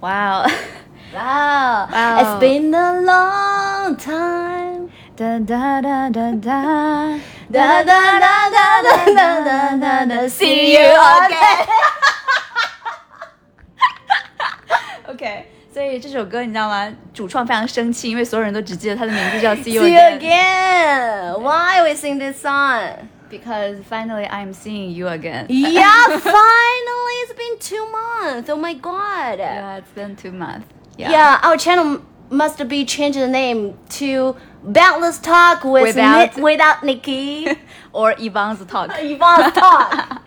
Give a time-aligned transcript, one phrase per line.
[0.00, 0.50] 哇哦，
[1.14, 4.88] 哇 哇哦 It's been a long time.
[5.16, 7.18] 哒哒哒哒哒
[7.50, 10.28] Da da da da da da da da da.
[10.28, 11.66] See you again.
[15.08, 16.92] OK，所以这首歌你知道吗？
[17.14, 20.18] 主创非常生气，因为所有人都只记得他的名字叫 See You See you Again。
[20.18, 21.40] again.
[21.40, 23.08] Why we sing this song?
[23.30, 25.46] Because finally I'm seeing you again.
[25.48, 28.48] Yeah, finally it's been two months.
[28.50, 29.38] Oh my god.
[29.38, 30.66] Yeah, it's been two months.
[30.96, 36.82] Yeah, our channel must be changed the name to Boundless Talk with Without- Ni- without
[36.84, 37.46] Nikki.
[37.92, 38.90] Or Yvonne's talk.
[39.00, 40.18] Yvonne Talk.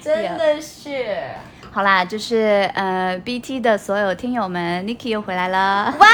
[0.00, 1.04] 真的是。
[1.70, 5.94] 好啦，就是呃 BT 的所有听友们，Niki 又回来了。
[5.98, 6.06] Wow!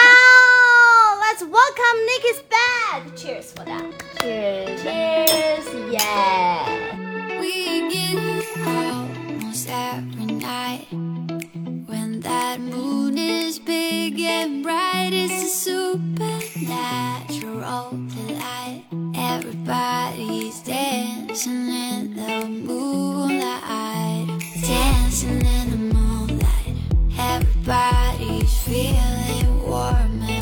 [1.40, 3.16] Let's welcome Nikki's back.
[3.16, 3.94] Cheers for that.
[4.20, 4.84] Cheers.
[4.84, 5.68] Cheers.
[5.94, 7.40] Yeah.
[7.40, 15.12] We get almost every night when that moon is big and bright.
[15.14, 18.84] It's a supernatural delight.
[19.16, 24.28] Everybody's dancing in the moonlight,
[24.62, 26.76] dancing in the moonlight.
[27.18, 30.30] Everybody's feeling warm and bright.
[30.32, 30.39] It's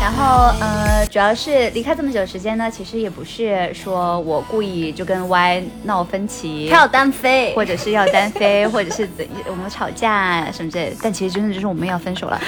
[0.00, 12.40] 然后，呃，主要是离开这么久时间呢，其实也不是说我故意就跟 Y 闹分歧，他要单飞，或者是要单飞， 或者是怎，我们吵架什么之这，但其实真的就是我们要分手了。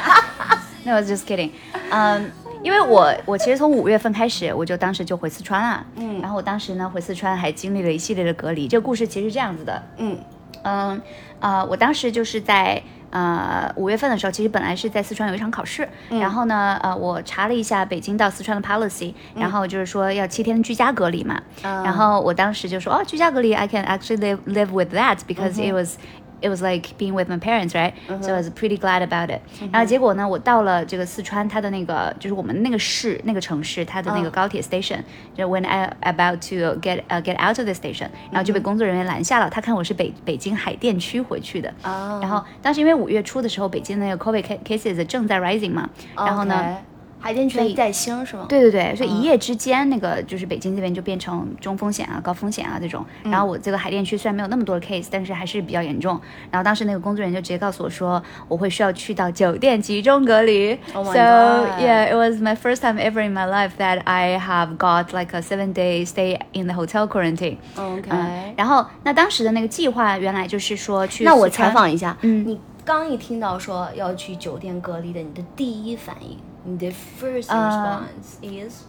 [0.84, 1.50] 那我 just kidding，
[1.88, 2.30] 嗯。
[2.64, 5.86] 因为我我其实从五月份开始，我就当时就回四川了。
[5.96, 8.66] 嗯，然后我当时呢回四川还经历了一系列的隔离。
[8.66, 9.82] 这个故事其实是这样子的。
[9.98, 10.18] 嗯
[10.62, 11.02] 嗯
[11.40, 25.98] 呃，我当时就是在呃五月份的时候，其实本来是在四川有一场考试，嗯然后呢，呃，我查了一下北京到四川的 policy，、然后就是说要七天居家隔离嘛，嗯然后我当时就说，哦，居家隔离，I can actually live live with that because it was。
[26.44, 27.94] It was like being with my parents, right?
[28.20, 29.40] So I was pretty glad about it.
[29.72, 34.98] 然后结果呢，我到了这个四川，它的那个就是我们那个市那个城市，它的那个高铁 station，、
[35.34, 39.48] 就 when I about to get uh, get out of the station，然后就被工作人员拦下了。
[39.48, 46.76] 他看我是北北京海淀区回去的，哦然后当时因为五月初的时候，北京那个 COVID ca- cases 正在 rising 嘛，然后呢。
[47.24, 48.44] 海淀区在兴是吗？
[48.46, 53.02] 对对对，所以一夜之间，那个就是北京这边就变成中风险啊、高风险啊这种。
[53.22, 56.20] 然后我这个海淀区虽然没有那么多的 case，但是还是比较严重。
[56.50, 60.78] 然后当时那个工作人员就直接告诉我说，我会需要去到酒店集中隔离。
[60.92, 64.76] Oh my so yeah, it was my first time ever in my life that I have
[64.76, 67.56] got like a seven day stay in the hotel quarantine.
[67.76, 78.82] OK 嗯，然后那当时的那个计划原来就是说去那我采访一下，嗯你刚一听到说要去酒店隔离的，你的第一反应，你的 first 呃 response is，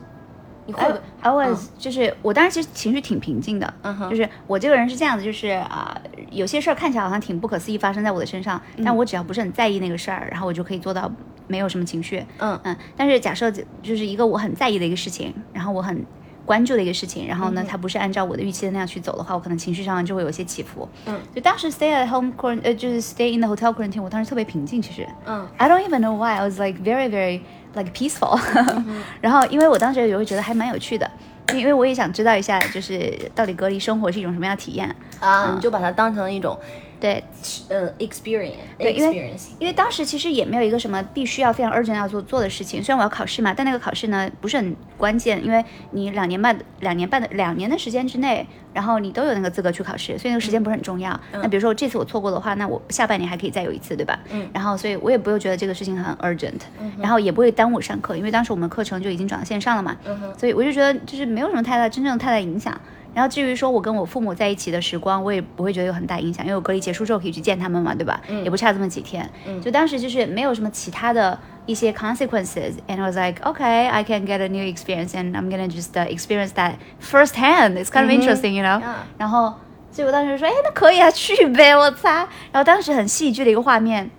[0.66, 0.82] 你会
[1.22, 6.00] I？I was、就是我当时其实情绪挺平静的，嗯哼就是我这个人是这样子，就是啊、
[6.32, 11.12] 有些事儿看起来好像挺不可思议发生在我的身上，嗯但我只要不是很在意那个事儿，然后我就可以做到
[11.48, 12.26] 没有什么情绪。
[12.40, 16.04] 嗯嗯，但是假设就是一个我很在意的一个事情，然后我很
[16.46, 20.88] 关注的一个事情，然后呢，它不是按照我的预期的那样去走的话，我可能情绪上就会有一些起伏。
[21.06, 25.08] 嗯，就当时 stay at home quarantine，呃，就是 stay in the hotel quarantine，我当时特别平静，其实。
[25.26, 27.42] 嗯 I don't even know why I was like very very
[27.76, 28.40] like peaceful。
[29.22, 31.10] 然后因为我当时也会觉得还蛮有趣的，
[31.54, 34.94] 因为我也想知道一下，就是到底隔离生活是一种什么样的体验。
[35.20, 36.58] 啊，你就把它当成一种
[37.00, 37.24] 对，
[37.70, 42.84] 呃 experience，对因为因为当时其实也没有一个什么必须要非常 urgent 要做做的事情。
[42.84, 51.20] 虽然我要考试嘛，但那个考试呢不是很关键，因为你两年半两年半的两年的时间之内，然后你都有那个资格去考试，所以那个时间不是很重要。
[51.32, 54.20] 那比如说这次我错过的话，那我下半年还可以再有一次，对吧？
[54.32, 56.62] 嗯然后所以我也不会觉得这个事情很 urgent，、
[57.00, 59.96] 然后也不会耽误上课，因为当时我们课程就已经转到线上了嘛。
[60.06, 62.80] 嗯所以我就觉得就是没有什么太大真正的太大影响。
[63.16, 68.20] 然后至于说我跟我父母在一起的时光，我也不会觉得有很大影响，因为我隔离结束之后可以去见他们嘛，对吧？
[68.28, 69.28] 嗯也不差这么几天。
[69.48, 72.74] 嗯就当时就是没有什么其他的一些 consequences。
[72.88, 76.06] And I was like, okay, I can get a new experience, and I'm gonna just uh,
[76.08, 77.78] experience that firsthand.
[77.78, 78.82] It's kind of interesting, you know.
[79.18, 79.54] 然后，
[79.92, 82.28] 所以我当时说，哎，那可以啊，去呗，我擦！
[82.52, 84.12] 然后当时很戏剧的一个画面。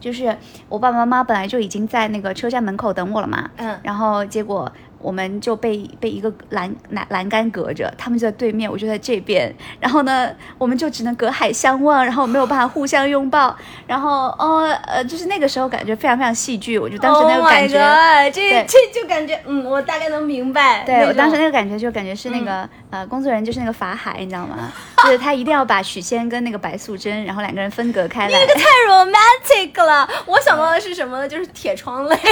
[0.00, 0.36] 就是
[0.68, 4.70] 我爸爸妈妈本来就已经在那个车站门口等我了嘛，嗯然后结果
[5.04, 13.54] 我们就被被一个栏栏栏杆隔着，他们就在对面，我就在这边，然后呢，我们就只能隔海相望，然后没有办法互相拥抱，
[13.86, 20.84] 然后哦呃，就是那个时候感觉非常非常戏剧，我就当时那个感觉 Oh god，这这就感觉，嗯，我大概能明白。
[20.86, 24.72] 对我当时那个，感觉就感觉是那嗯个、呃工作人员就是那个法海，你知道吗？
[25.04, 28.38] 就是他一定要把许仙跟那个白素贞，然后两个人分隔开来。
[28.38, 30.08] 那个太 romantic 了。
[30.24, 31.28] 我想到的是什么呢？
[31.28, 32.16] 就是铁窗泪。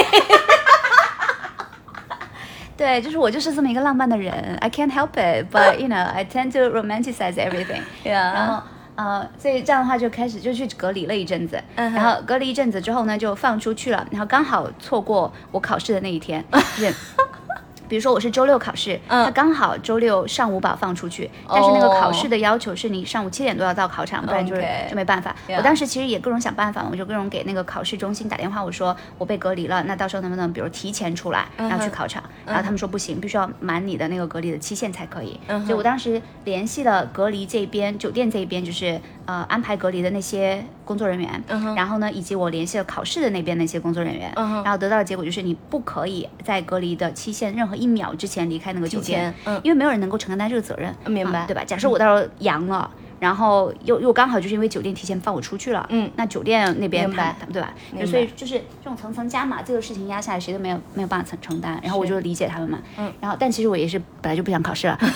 [2.75, 7.81] 对，就是我就是这么一个浪漫的人，I can't help it, but you know I tend to romanticize everything。
[8.03, 8.63] Yeah 然后
[8.95, 16.93] 呃，所以这样的话就开始就去隔离了一阵子，然后隔离一阵子之后呢，就放出去了，然后刚好错过我考试的那一天， 就是。
[17.85, 19.25] 比如说我是周六考试，嗯。
[19.25, 25.35] 他刚好周六上午把我放出去，但是那个考试哦的要求是你上午七点多要到考场，不然就是就没办法。
[25.49, 32.23] 我当时其实也各种想办法，我就各种给那个考试中心打电话，我说我被隔离了，那到时候能不能比如提前出来，然后去考场？
[32.45, 35.39] 然后他们说不行，必须要满你的那个隔离的期限才可以。
[35.47, 51.63] 嗯所以我当时联系了隔离这边酒店这边，就是呃安排隔离的那些工作人员，嗯哼然后呢，以及我联系了考试的那边那些工作人员，嗯哼然后得到的结果就是你不可以在隔离的期限任何一秒之前离开那个酒店，嗯因为没有人能够承担这个责任，明白啊对吧？
[51.63, 52.89] 假设我到时候阳了。
[53.23, 57.73] 然后又又刚好就是因为酒店提前放我出去了，嗯那酒店那边对吧？
[58.05, 61.79] 所以就是这种层层加码，这个事情压下来，谁都没有没有办法承承担。
[61.81, 63.09] 然后我就理解他们嘛，嗯。
[63.21, 64.99] 然后但其实我也是本来就不想考试了，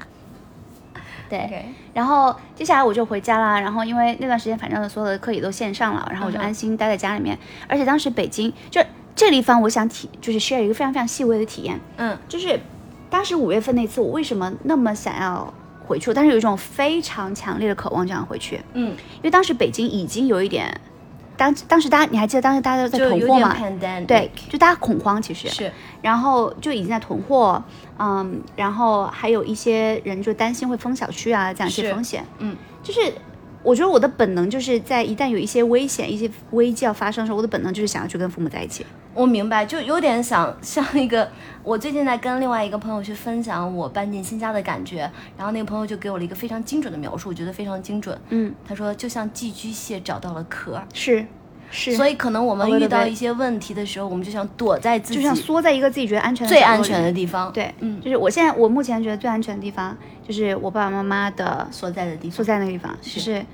[1.30, 1.66] 对。
[1.94, 7.38] 然后接下来我就回家啦，然后因为那段时间反正所有的课也都线上了，然后我就安心待在家里面。
[7.68, 8.82] 而且当时北京就
[9.14, 12.58] 这地方，我想体就是 share 一个非常非常细微的体验，嗯就是
[13.08, 15.52] 当时五月份那次，我为什么那么想要
[15.90, 16.14] 回去？
[16.14, 20.80] 但是有一种非常强烈的渴望，就想回去，嗯，因为当时北京已经有一点，
[21.36, 23.56] 当当时大家你还记得当时大家都在囤货吗？
[24.06, 25.72] 对，就大家恐慌其实是。
[26.00, 27.62] 然后就已经在囤货，
[27.98, 33.12] 嗯，然后还有一些人就担心会封小区啊，这样一些风险，嗯，就是
[33.62, 38.86] 我觉得我的本能就是在一旦有一些危险、一些危机要发生的时候，我的本能就是想要去跟父母在一起。
[39.12, 41.28] 我明白，就有点想像一个，
[41.62, 48.18] 我最近在跟另外一个朋友去分享我搬进新家的感觉，然后那个朋友就给我了一个非常精准的描述，我觉得非常精准。
[48.30, 51.26] 嗯，他说就像寄居蟹找到了壳，是
[51.70, 59.96] 是，所以可能我们遇到一些问题的时候，我们就想躲在自己就像缩在一个自己觉得安全的最安全的地方，对，嗯就是我现在我目前觉得最安全的地方，
[60.26, 62.44] 就是我爸爸妈妈的所在的地方所。
[62.44, 63.44] 在那个地方，就是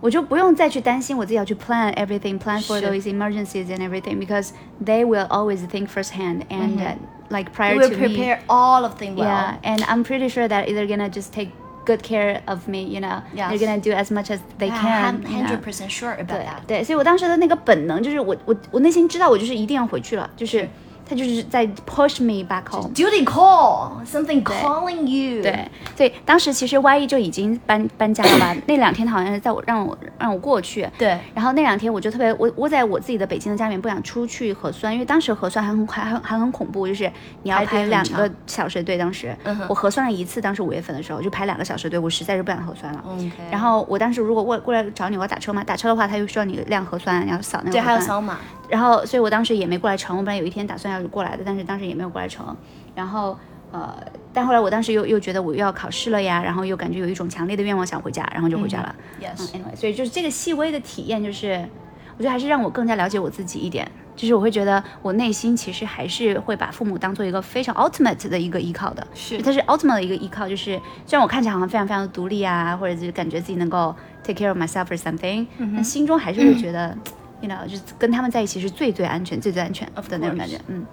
[0.00, 4.50] 我就不用再去担心我自己要去 plan everything, plan for those emergencies and everything because
[4.84, 6.94] they will always think firsthand and uh,
[7.30, 8.08] like prior You will to me.
[8.08, 9.24] prepare all of them well.
[9.24, 11.52] Yeah, and I'm pretty sure that they're gonna just take
[11.85, 12.83] good care of me.
[12.83, 13.49] You know, Yes.
[13.49, 15.21] they're gonna do as much as they can.
[15.23, 15.47] you know.
[15.47, 16.65] Hundred percent sure about 对 that.
[16.67, 20.67] 对，所以我当时的那个本能就是我我我内心知道我就是一定要回去了，就是
[21.08, 22.90] 他就是在 push me back home。
[22.94, 25.42] Duty call, something calling you.
[25.42, 28.56] 对，所以当时其实 YE 就已经搬搬家了吧？
[28.66, 37.10] 那两天他好像是在我让我让我过去，对然后那两天我就特别我窝在我自己的北京的家里面，不想出去核酸，因为当时核酸还很还很还很恐怖，就是
[37.42, 38.94] 你要排两个小时的队。
[38.96, 43.04] 当时、嗯我核酸了一次，当时五月份的时候就排两个小时队，我实在是不想核酸了。
[43.50, 48.38] 然后我当时如果过过来找你，我要打车嘛，打车的话他又需要你量核酸，然后扫那个对，还有扫码。
[48.68, 50.16] 然后，所以我当时也没过来成。
[50.16, 52.56] 我本来有一天打算要过来的，但是当时也没有过来成。
[52.94, 53.36] 然后，
[53.72, 53.96] 呃，
[54.32, 58.94] 但后来我当时又又觉得我又要考试了呀，然后又感觉有一种强烈的愿望想回家，然后就回家了。
[59.20, 61.68] 嗯 Yes，anyway，所以就是这个细微的体验，就是
[62.16, 63.90] 我觉得还是让我更加了解我自己一点。
[64.16, 70.48] 就是我会觉得我内心其实还是会把父母当做一个非常 ultimate 的一个依靠的，是它是 ultimate 的一个依靠。
[70.48, 73.92] 就是虽然我看起来好像非常非常的独立啊，或者就是感觉自己能够
[74.22, 76.96] take care of myself or something，、但心中还是会觉得。
[77.44, 80.86] you know，就是跟他们在一起是最最安全、最最安全的那种感觉，嗯。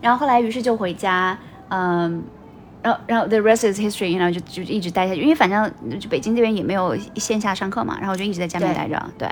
[0.00, 1.38] 然后后来，于是就回家，
[1.68, 2.22] 嗯，
[2.82, 9.28] 然后然后 the rest is history，you know，就就一直待下去，因为反正就北京这边也没有线下上课嘛，然后我就一直在家里面待着，对，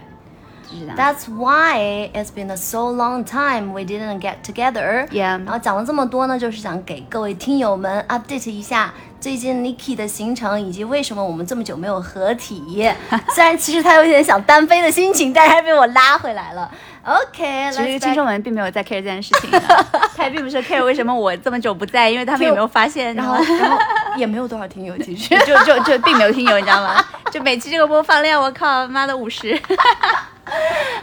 [0.70, 0.96] 就是这样。
[0.96, 5.06] That's why it's been a so long time we didn't get together.
[5.08, 8.94] Yeah 然后讲了这么多呢，就是想给各位听友们 update 一下
[9.24, 12.86] 最近 Niki 的行程，以及为什么我们这么久没有合体。
[13.34, 16.70] 虽然其实他有点想单飞的心情，但是还被我拉回来了。
[17.06, 19.58] OK，其实听众们并没有在 care 这件事情的，
[20.14, 23.78] 他也并不是 care 为什么我这么久不在，因为他们也没有发现，然后然后
[24.18, 25.34] 也没有多少听友，其实。
[25.46, 27.02] 就就就并没有听友，你知道吗？
[27.32, 29.58] 就每期这个播放量，我靠，妈的五十。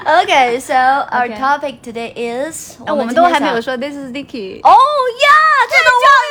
[0.06, 1.40] Okay, so our Okay.
[1.40, 4.60] topic today is，那我们都还没有说 This is Nicky。
[4.62, 5.28] 哦呀，
[5.72, 6.31] 这个忘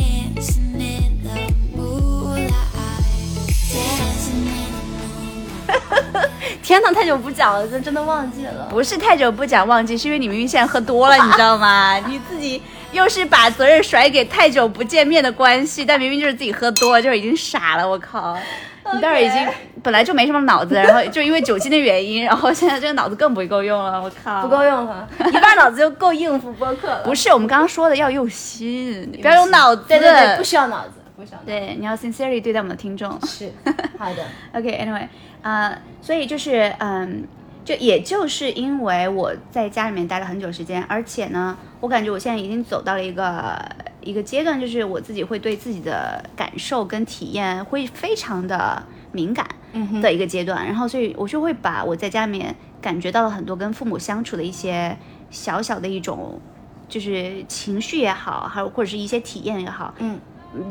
[6.61, 8.67] 天哪，太久不讲了，真真的忘记了。
[8.69, 11.97] 不是太久不讲忘记，是因为你明明现在喝多了，你知道吗？
[12.07, 17.87] 你自己又是把责任甩给太久不见面的关系，但明明就是自己喝多了，就是已经傻了。
[17.87, 18.37] 我靠，
[18.93, 19.47] 你待会儿已经
[19.81, 24.01] 本来就没什么脑子，然后就因为酒精的原因，然后现在这个脑子更不够用了。
[24.01, 27.01] 我靠，不够用了， 一半脑子就够应付播客了。
[27.03, 29.83] 不是，我们刚刚说的要用心，不要用脑子。
[29.87, 30.91] 对对对，不需要脑子，
[31.45, 33.19] 对，你要 sincerely 对待我们的听众。
[33.25, 33.51] 是，
[33.97, 34.25] 好的。
[34.53, 35.07] OK，Anyway，、
[35.41, 37.23] 呃，所以就是嗯，
[37.63, 43.59] 就也就是因为我在家里面待了很久时间，而且呢，我感觉我现在已经走到了一个
[44.01, 49.47] 一个阶段，就是我自己会对自己的感受跟体验会非常的敏感
[50.01, 54.97] 的一个阶段，然后所以我就会把我在家里面感觉到了很多跟父母相处的一些
[55.29, 56.39] 小小的一种。
[56.89, 60.19] 就是情绪也好，还有或者是一些体验也好，嗯，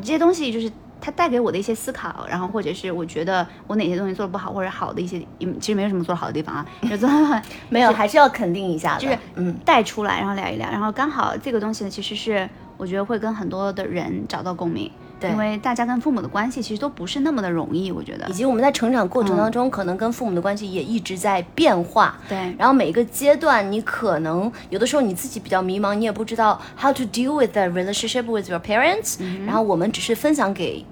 [0.01, 9.01] 这些东西就是它带给我的一些思考，然后或者是我觉得我哪些东西做的不好或者好的一些，嗯其实没有什么做的好的地方啊， 就做得没有，还是要肯定一下的。
[9.01, 12.47] 就是嗯，带出来，然后聊一聊，然后刚好这个东西呢，其实是
[12.77, 18.25] 我觉得会跟很多的人找到共鸣，对因为大家跟父母的关系其实都不是那么的容易，我觉得。
[18.27, 22.17] 以，及我们在成长过程当中，可能跟父母的关系也一直在变化。
[22.27, 22.37] 对。
[22.57, 30.85] 然后每一个阶段，你可能有的时候你自己比较迷茫，你也不知道 how to deal with the relationship with your parents、然后我们只是分享给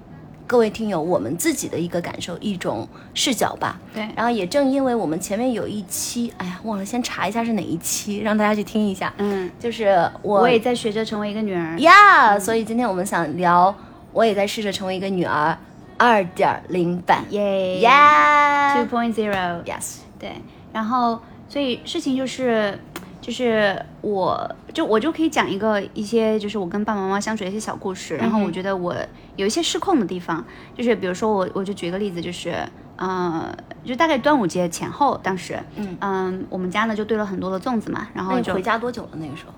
[0.46, 3.78] 各位听友我们自己的一个感受，一种视角吧。
[3.94, 4.08] 对。
[4.16, 9.12] 然后也正因为我们前面有一期，哎呀，忘了先查一下是哪一期，让大家去听一下。
[9.18, 9.88] 嗯，就是
[10.22, 13.72] 我我也在学着成为一个女儿，呀所以今天我们想聊，
[14.12, 15.56] 我也在试着成为一个女儿
[15.96, 17.24] 二点零版。
[17.30, 17.80] 耶。
[17.80, 20.32] 呀 two point zero，，yes，对，
[20.72, 22.78] 然后所以事情就是，
[23.20, 28.94] 就是我就我就可以讲一个一些就是我跟爸爸妈妈相处的一些小故事，然后我觉得我
[29.36, 30.44] 有一些失控的地方，
[30.76, 32.54] 就是比如说我我就举个例子，就是
[32.96, 35.58] 呃，就大概端午节前后，当时
[36.02, 36.46] 嗯。
[36.50, 39.10] 我们家呢就堆了很多的粽子嘛，然后就回家多久了？
[39.14, 39.52] 那个时候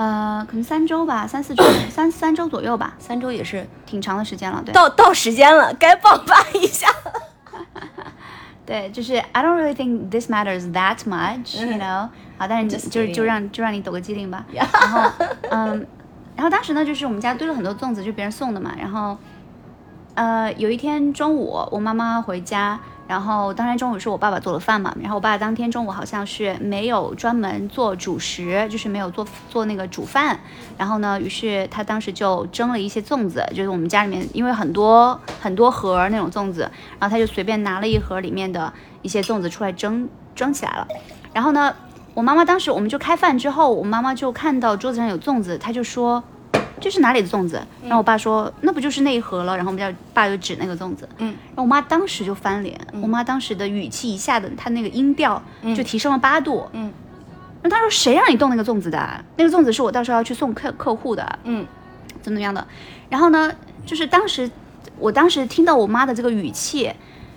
[0.00, 4.72] 呃可能三周吧，三四周 三三周左右吧，三周也是挺长的时间了，对。
[4.72, 6.88] 到到时间了，该爆发一下。
[8.64, 12.08] 对，就是 I don't really think this matters that much, you know。
[12.38, 13.14] 好，但是就 kidding.
[13.14, 14.46] 就让就让你抖个机灵吧。
[14.50, 15.10] 然后，
[15.50, 15.86] 嗯，
[16.34, 18.72] 然后当时呢，就是我们家堆了很多粽子，就别人送的嘛。
[18.78, 19.18] 然后，
[20.14, 22.80] 呃，有一天中午，我妈妈回家，
[23.10, 24.94] 然后当天中午是我爸爸做的饭嘛。
[25.00, 30.38] 然后我爸当天中午好像是没有专门做主食，就是没有做做那个煮饭。
[30.78, 40.86] 然后呢，于是他当时就蒸了一些粽子，就是我们家里面因为很多很多盒那种粽子，然后他就随便拿了一盒里面的一些粽子出来蒸蒸起来了。
[41.32, 41.74] 然后呢，
[42.14, 46.22] 我妈妈当时我们就开饭之后，我妈妈就看到桌子上有粽子，她就说。
[46.80, 47.60] 这是哪里的粽子？
[47.82, 49.56] 然后我爸说那不就是那一盒了。
[49.56, 55.40] 然后我们家爸就指那个粽子，嗯，然后我妈当时就翻脸，我妈当时的语气一下子，她那个音调
[55.76, 56.92] 就提升了八度，嗯，
[57.62, 59.24] 那她说谁让你动那个粽子的？
[59.36, 61.66] 那个粽子是我到时候要去送客客户的，嗯，
[62.06, 62.66] 怎么怎么样的。
[63.08, 63.52] 然后呢，
[63.84, 64.50] 就是当时
[64.98, 66.90] 我当时听到我妈的这个语气，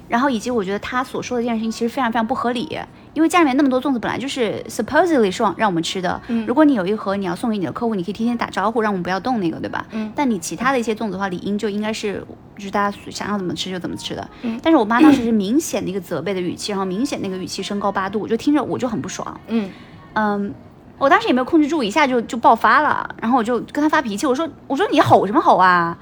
[0.07, 2.79] 然后以及我觉得她所说的这件事情其实非常非常不合理，
[3.13, 9.85] 因为家里面那么多粽子本来就是 supposedly 是让让我们吃的，嗯如果你有一盒你要送给你的客户，你可以提前打招呼，让我们不要动那个，对吧？
[9.91, 12.25] 嗯但你其他的一些粽子的话，理应就应该是
[12.57, 14.27] 就是大家想要怎么吃就怎么吃的。
[14.41, 19.39] 嗯但是我妈当时是明显的一个责备的语气，然后明显那个语气升高八度，我就听着我就很不爽。
[19.47, 19.69] 嗯
[20.13, 20.53] 嗯，
[20.97, 25.97] 我当时也没有控制住，一下就就爆发了，然后我就跟他发脾气，我说我说你吼什么吼啊？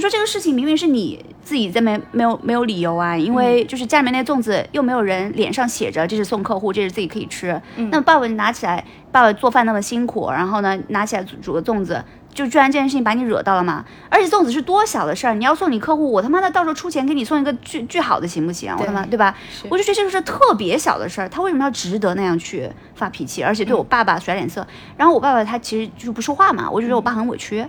[0.00, 7.60] 我说这个事情明明是你自己在没没有没有理由啊，因为就是家里面那粽子又没有人脸上写着这是送客户，这是自己可以吃。
[7.90, 12.02] 那爸爸拿起来，爸爸做饭那么辛苦，然后呢拿起来煮煮个粽子，
[12.32, 13.84] 就居然这件事情把你惹到了嘛？
[14.08, 18.74] 而且粽子是多小的事儿，你要送你客户，我他妈的到时候出钱给你送一个巨巨好的行不行？
[18.78, 19.36] 我他妈对吧？
[19.68, 24.66] 我就觉得这个是特别小的事儿，他为什么要值得那样去发脾气，而且对我爸爸甩脸色？
[24.96, 27.66] 然后我爸爸他其实就不说话嘛，我就觉得我爸很委屈。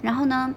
[0.00, 0.54] 然后呢，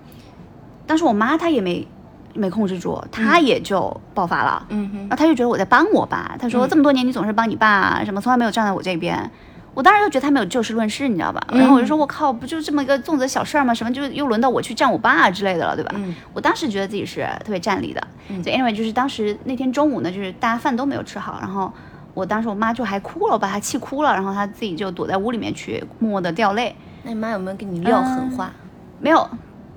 [0.86, 1.88] 当时我妈她也没
[2.34, 4.66] 没控制住，她也就爆发了。
[4.70, 9.30] 嗯哼然后她就觉得我在帮我爸，她说、这么多年你总是帮你爸，什么从来没有站在我这边。
[9.76, 11.42] 我当时就觉得他没有就事论事，你知道吧？
[11.52, 13.74] 然后我就说我靠，不就这么一个粽子小事儿吗？
[13.74, 15.96] 什么就又轮到我去站我爸之类的了，对吧？
[15.98, 18.00] 嗯我当时觉得自己是特别占理的。
[18.44, 21.74] 所以 anyway 就是当时那天中午呢，就是大家饭都没有吃好，然后
[22.14, 26.76] 我当时我妈就还哭了，我把她气哭了，然后她自己就躲在屋里面去默默的掉泪。
[27.02, 28.52] 那你妈有没有跟你撂狠话？
[29.00, 29.28] 没有，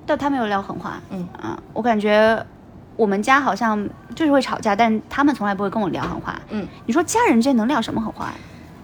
[0.07, 0.99] 但他没有撂狠话。
[1.11, 2.43] 嗯啊，我感觉
[2.95, 6.33] 我们家好像就是会吵架，但他们从来不会跟我撂狠话。
[6.49, 8.29] 嗯，你说家人之间能撂什么狠话？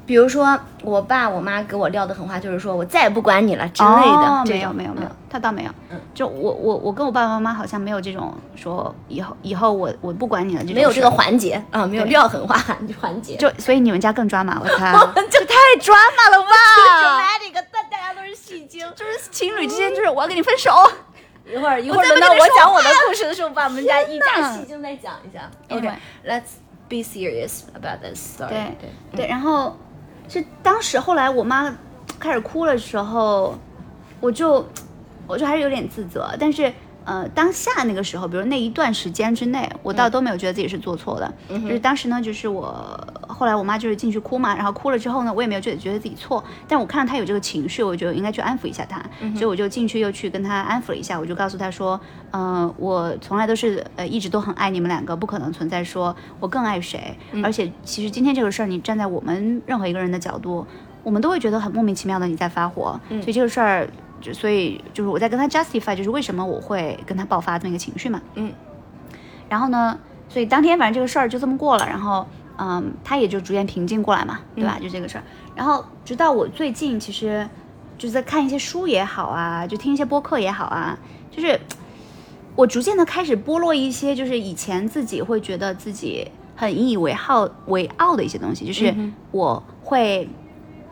[0.06, 3.96] 比如说我爸我妈给我撂的狠话，就是说我再也不管你了之类的。
[3.96, 5.72] 哦没有没有没有嗯，他倒没有。
[5.90, 12.58] 嗯就我我我跟我爸爸妈妈好像没有这种说以后以后我我不管你了这种没有这个环节啊，没有撂狠话
[13.00, 13.38] 环节。
[13.38, 15.08] 就所以你们家更抓马，我靠。
[15.32, 16.50] 这太抓马了吧！
[17.02, 18.86] dramatic，大大家都是戏戏精。
[18.98, 20.70] 就是情侣之间，就是我要跟你分手。
[21.46, 25.50] 一会儿一会儿轮到我讲我的故事的时候，把我们家一家戏精再讲一下。
[25.70, 26.58] Anyway OK，let's
[26.88, 28.50] be serious about this story。
[28.50, 29.78] 对对对，然后
[30.28, 31.76] 是当时后来我妈
[32.20, 33.58] 开始哭的时候，
[34.22, 34.68] 我就
[35.28, 36.72] 我就还是有点自责，但是。
[37.06, 41.34] 呃，当下那个时候，比如那一段时间之内，我倒都没有觉得自己是做错的。
[41.50, 52.00] 就是当时呢，就是我后来我妈就是进去哭嘛，然后哭了之后呢，我也没有觉得觉得自己错，但我看到她有这个情绪，我就应该去安抚一下她，所以我就进去又去跟她安抚了一下，我就告诉她说，
[52.32, 60.66] 呃，我从来都是呃一直都很爱你们两个，不可能存在说我更爱谁，而且其实今天这个事儿，你站在我们任何一个人的角度，
[61.04, 63.88] 我们都会觉得很莫名其妙的你在发火，所以这个事儿。
[64.24, 68.22] 就所以就是我在跟他 justify，就是为什么我会跟他爆发这么一个情绪嘛。
[68.36, 68.52] 嗯。
[69.50, 70.00] 然后呢，
[70.30, 72.26] 所以当天反正这个事儿就这么过了，然后
[72.58, 74.80] 嗯，他也就逐渐平静过来嘛，对吧？
[74.82, 75.24] 就这个事儿。
[75.56, 77.48] 然后直到我最近其实
[77.98, 80.98] 就是在看一些书也好啊，就听一些播客也好啊，
[81.30, 81.60] 就是
[82.56, 88.96] 我逐渐的开始剥落一些，就是以前自己会觉得自己很引以为豪为傲的一些东西，就是
[89.32, 90.28] 我会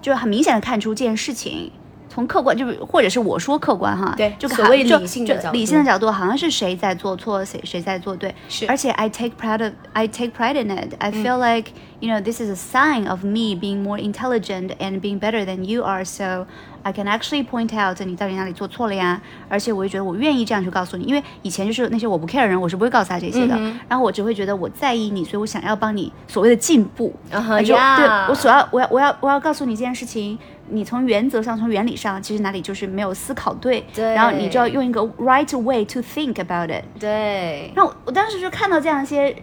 [0.01, 1.71] 就是很明显的看出这件事情。
[2.13, 10.93] 从客观就是，或者是我说客观哈，对就所谓就理性的角度理性的角度，好像是谁在做错，谁谁在做对，是而且 I take pride of, I take pride in it.
[10.99, 14.99] I feel like you know this is a sign of me being more intelligent and
[14.99, 16.03] being better than you are.
[16.03, 16.47] So
[16.83, 19.21] I can actually point out 你到底哪里做错了呀？
[19.47, 23.57] 而且我也觉得我愿意这样去告诉你，因为以前就是那些我不 care 的人，我是不会告诉他这些的。
[23.87, 27.15] 然后我只会觉得我在意你，所以我想要帮你所谓的进步。
[27.31, 30.37] 嗯哼而且我呀对我所要我要我要我要告诉你这件事情，
[30.71, 36.83] 你从原则上从原理上其实哪里就是没有思考对，对然后你就要用一个 right way to think about it。
[36.99, 39.35] 对，然后我我当时就看到这样一些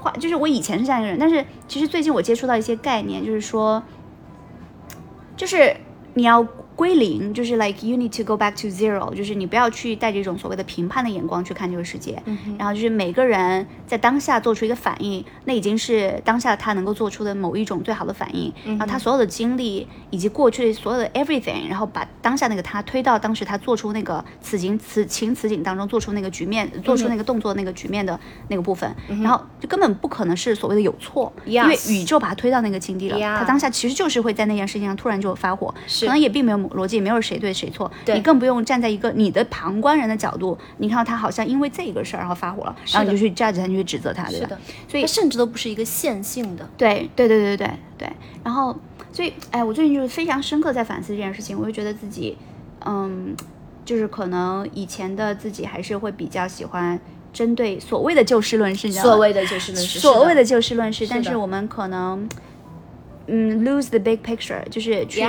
[0.00, 3.82] 话，就是我以前是这样一个人，但是其实最近我接触到一些概念，就是说，
[5.36, 5.76] 就是
[6.14, 6.46] 你要
[6.80, 12.22] 归零，就是 like you need to go back to zero，就是你不要去带着一种所谓的评判的眼光去看这个世界，
[12.58, 28.90] 然后就是每个人在当下做出一个反应，那已经是当下他能够做出的某一种最好的反应，然后他所有的经历以及过去所有的 everything，然后把当下那个他推到当时他做出那个此情此情此景当中做出那个局面，做出那个动作那个局面的那个部分，
[29.22, 38.14] 然后就根本不可能是所谓的有错因为宇宙把他推到那个境地了他当下其实就是会在那件事情上突然就发火，可能也并没有逻辑，也没有谁对谁错，对。
[38.14, 44.46] 你更不用站在一个你的旁观人的角度，你看到他好像因为这个事儿然后发火了，然后你就去 judge 他，你去指责他，对吧？
[44.46, 46.68] 是的，所以它甚至都不是一个线性的。
[46.76, 48.12] 对对对对对对，
[48.44, 48.74] 然后
[49.12, 52.36] 所以哎，我最近就是非常深刻在反思这件事情，我就觉得自己，
[52.84, 53.34] 嗯，
[53.84, 56.98] 就是可能以前的自己还是会比较喜欢
[57.32, 59.10] 针对所谓的就事论事，你知道吗？
[59.10, 62.28] 所谓的就事论事，所谓的的就事论事，但是我们可能，
[63.26, 65.22] 嗯，lose the big picture，就是去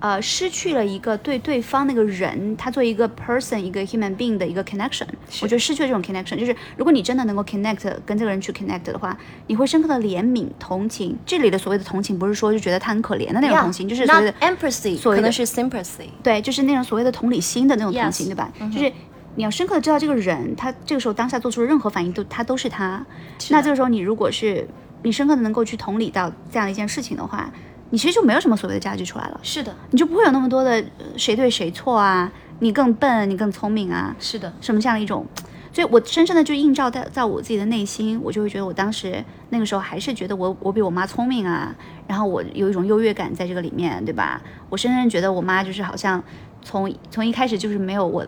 [0.00, 5.06] 呃失去了一个对对方那个人，他作为一个 person 一个 human being 的一个 connection，
[5.42, 11.16] 我觉得失去了这种 connection，就是如果你真的能够 connect 跟这个人去 connect 的话，你会深刻的怜悯、同情。
[11.24, 16.08] 这里的所谓的同情，不是说就觉得他很可怜的那种同情，就是所谓的 empathy，所谓的可能是 sympathy。
[16.22, 18.50] 对，就是那种所谓的同理心的那种同情 Yes 对吧？
[18.72, 18.92] 就是
[19.36, 23.04] 你要深刻的知道这个人，他这个时候当下做出的任何反应都他都是他。
[23.50, 24.66] 那这个时候你如果是
[25.02, 27.50] 你深刻的能够去同理到这样一件事情的话，
[27.90, 35.26] 你其实就没有什么所谓的价值出来了，是的，你就不会有那么多的呃谁对谁错啊，你更笨，你更聪明啊，是的，什么这样的一种。
[35.72, 41.72] 所以我深深的就映照在在我自己的内心，我就会觉得我当时那个时候还是觉得我我比我妈聪明啊，
[42.08, 44.42] 然后我有一种优越感在这个里面，对吧？
[44.68, 46.20] 我深深觉得我妈就是好像
[46.60, 48.26] 从从一开始就是没有我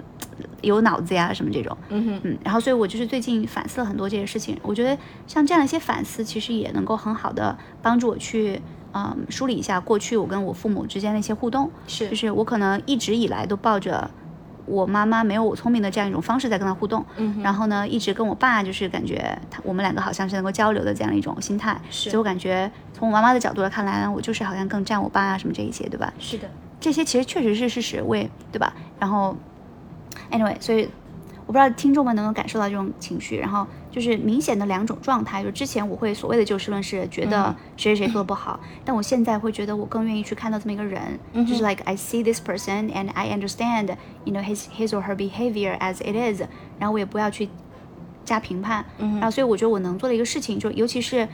[0.60, 4.96] 有脑子呀什么这种，嗯哼，嗯，然后所以我就是最近反思了很多这些事情，我觉得
[5.26, 8.60] 像这样一些反思，其实也能够很好的帮助我去。
[8.94, 14.10] 嗯，梳理一下过去我跟我父母之间的一些互动，是就是我可能一直以来都抱着
[14.66, 26.12] 我妈妈没有我聪明的这样一种方式在跟她互动，嗯然后呢，一直跟我爸就是感觉他我们两个好像是能够交流的这样一种心态，是所以我感觉从我妈妈的角度来看来呢，我就是好像更占我爸啊什么这一些，对吧？
[26.18, 26.48] 是的，
[26.80, 28.72] 这些其实确实是事实，我也对吧？
[29.00, 29.36] 然后
[30.30, 30.88] ，anyway，所以
[31.46, 45.16] 我不知道听众们能不能感受到这种情绪，然后就是明显的两种状态，就之前我会所谓的就事论事，觉得谁谁谁做的不好， 但我现在会觉得我更愿意去看到这么一个人，就是 like I see this person and I understand you know his his or her
[45.16, 46.42] behavior as it is，
[46.78, 47.48] 然后我也不要去
[48.24, 51.28] 加评判，然后所以我觉得我能做的一个事情，就尤其是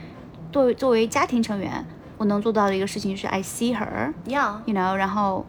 [0.51, 1.85] 作为作为家庭成员，
[2.17, 4.11] 我能做到的一个事情是 I see her。
[4.25, 5.45] 要 you know，然后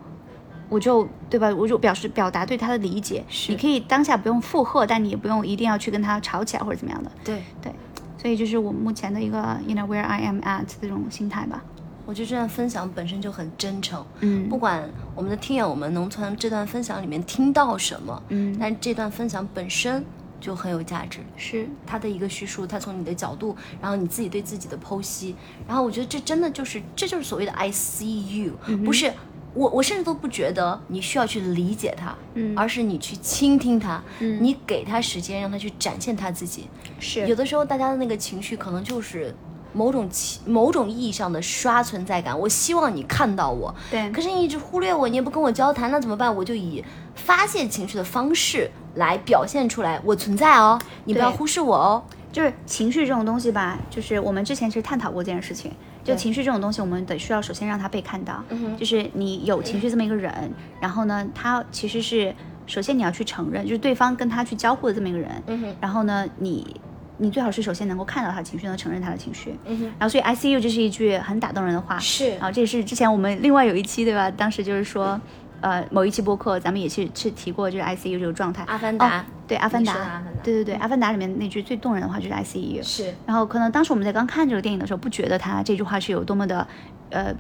[0.71, 3.23] 我就对吧，我就表示表达对他的理解。
[3.29, 7.11] 是你可以当下不用附和，但你也不用一定要去跟他吵起来或者怎么样的。
[7.23, 7.75] 对，对，
[8.17, 11.63] 所以就是我目前的一个 you know where I am at 这种心态吧。
[12.07, 14.05] 我觉得这段分享本身就很真诚。
[14.21, 20.05] 嗯不管我们的听友们能从这段分享里面听到什么，嗯但这段分享本身
[20.41, 21.21] 就很有价值。
[21.37, 25.37] 是他的一个叙述，他从你的角度，然后你自己对自己的剖析，
[25.69, 28.55] 然后我觉得这真的就是，这就是所谓的 I see you，、
[28.85, 29.13] 不是
[29.55, 36.69] 我，我甚至都不觉得你需要去理解他，嗯而是你去倾听他，嗯你给他时间，让他去展现他自己。
[36.99, 39.35] 是有的时候大家的那个情绪可能就是
[39.73, 46.35] 某种情某种意义上的刷存在感，我希望你看到我，对可是你一直忽略我，你也不跟我交谈，那怎么办？
[46.35, 46.85] 我就以
[47.15, 52.03] 发泄情绪的方式来表现出来，我存在哦，你不要忽视我哦。
[52.33, 55.73] 就是情绪这种东西吧，就是我们之前其实探讨过这件事情。
[56.11, 58.43] 就情绪这种东西，我们得需要首先让他被看到。
[58.51, 60.33] 嗯就是你有情绪这么一个人，
[60.81, 62.35] 然后呢，他其实是
[62.67, 65.31] 首先你要去承认，就是对方跟他去交互的这么一个人。
[65.47, 66.77] 嗯，然后呢，你
[67.19, 69.55] 你最好是首先能够看到他的情绪，能承认他的情绪。
[69.67, 71.99] 嗯，然后所以 I see you 这是一句很打动人的话。
[71.99, 74.31] 是然后这也是之前我们另外有一期对吧？
[74.31, 75.21] 当时就是说，
[75.61, 78.65] 呃，某一期播客咱们也是是提过就是 I see you 这个状态。
[78.67, 79.21] 阿凡达。
[79.21, 80.23] 哦对，阿凡达。
[80.45, 82.83] 对对对，阿凡达里面那句最动人的话就是 I see you。
[82.83, 83.13] 是。
[83.27, 86.67] 然后可能当时我们在刚看这个电影的时候，不觉得他这句话是有多么的，
[87.11, 87.35] 呃，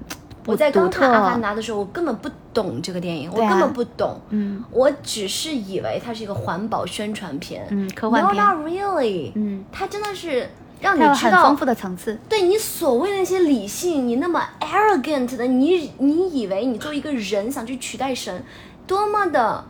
[0.44, 0.72] 我在。
[0.72, 4.64] 刚看《阿凡达》的时候，我根本不懂这个电影，我根本不懂，嗯。
[4.72, 12.18] 我只是以为它是一个环保宣传片，嗯，科幻 No, 片，not really，嗯，它真的是让你知道很丰富的层次。
[12.28, 18.42] 对你所谓的那些理性，你那么 arrogant 的，你你以为你作为一个人想去取代神，
[18.86, 19.64] 多么的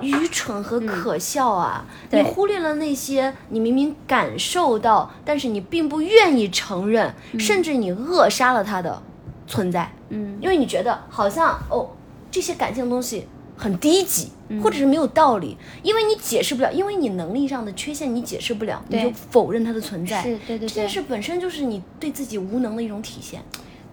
[0.00, 1.84] 愚蠢和可笑啊！
[2.10, 9.02] 你忽略了那些你明明感受到，但是你并不愿意承认，甚至你扼杀了它的
[9.46, 10.38] 存在，嗯。
[10.40, 11.90] 因为你觉得好像哦
[12.30, 13.28] 这些感性的东西
[13.62, 20.20] 很低级，嗯或者是没有道理，因为你解释不了，因为你能力上的缺陷你解释不了，你就否认它的存在。
[20.22, 23.40] 是对对对这件事本身就是你对自己无能的一种体现。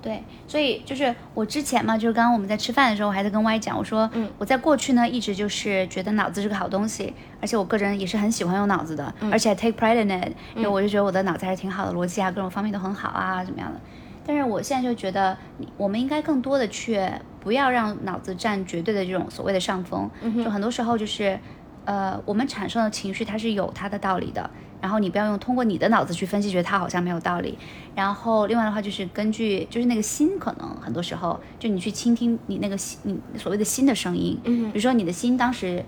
[0.02, 13.80] 对，所以就是我之前嘛，就是刚刚我们在吃饭的时候，我还在跟 Y 讲，我说，嗯我在过去呢一直就是觉得脑子是个好东西，而且我个人也是很喜欢用脑子的，而且 take pride in it，因为我就觉得我的脑子还是挺好的，逻辑啊各种方面都很好啊，怎么样的。
[14.30, 15.36] 但是我现在就觉得，
[15.76, 17.02] 我们应该更多的去
[17.40, 20.08] 不要让脑子占绝对的这种所谓的上风，
[20.44, 21.40] 就很多时候就是，
[21.84, 24.48] 呃，我们产生的情绪它是有它的道理的，
[24.80, 27.58] 然后你不要用通过你的脑子去分析，觉得它好像没有道理。
[27.96, 35.84] 然后另外的话就是根据就是那个心，可能很多时候就你去倾听你那个心，你所谓的心的声音，嗯比如说你的心当时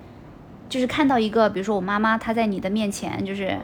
[0.68, 3.56] 就是看到一个，比如说我妈妈她在你的面前就是。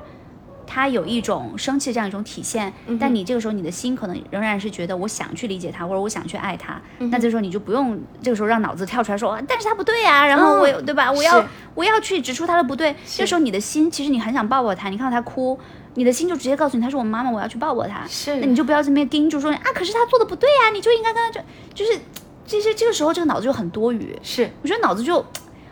[0.68, 11.12] 她有一种生气这样一种体现，但你这个时候你的心可能仍然是觉得我想去理解他，或者我想去爱他，那这时候你就不用这个时候让脑子跳出来说，啊但是他不对呀、然后我有、对吧？
[11.12, 12.96] 我要我要去指出他的不对。
[13.06, 15.58] 这时候你的心其实你很想抱抱他，你看到他哭，
[15.96, 18.06] 你的心就直接告诉你他是我妈妈，我要去抱抱他。
[18.08, 21.42] 是那你就不要这边盯住说啊，可是他做的不对呀、你就应该跟她就
[21.74, 22.00] 就是
[22.46, 24.14] 这些这个时候这个脑子就很多余。
[24.22, 25.26] 是我觉得脑子就，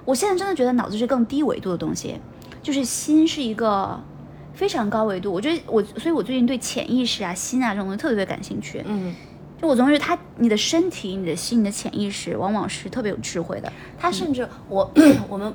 [0.06, 2.20] 我现在真的觉得脑子是更低维度的东西，
[2.64, 4.00] 就是心是一个
[4.56, 5.32] 非常高维度。
[5.32, 8.82] 我觉得我，所以我最近对潜意识啊、心啊这种东西特别特别感兴趣。
[8.86, 9.14] 嗯，
[9.62, 13.72] 就我总觉得他，你的身体、你的心、你的潜意识，往往是特别有智慧的。
[14.00, 14.90] 他甚至我
[15.30, 15.54] 我们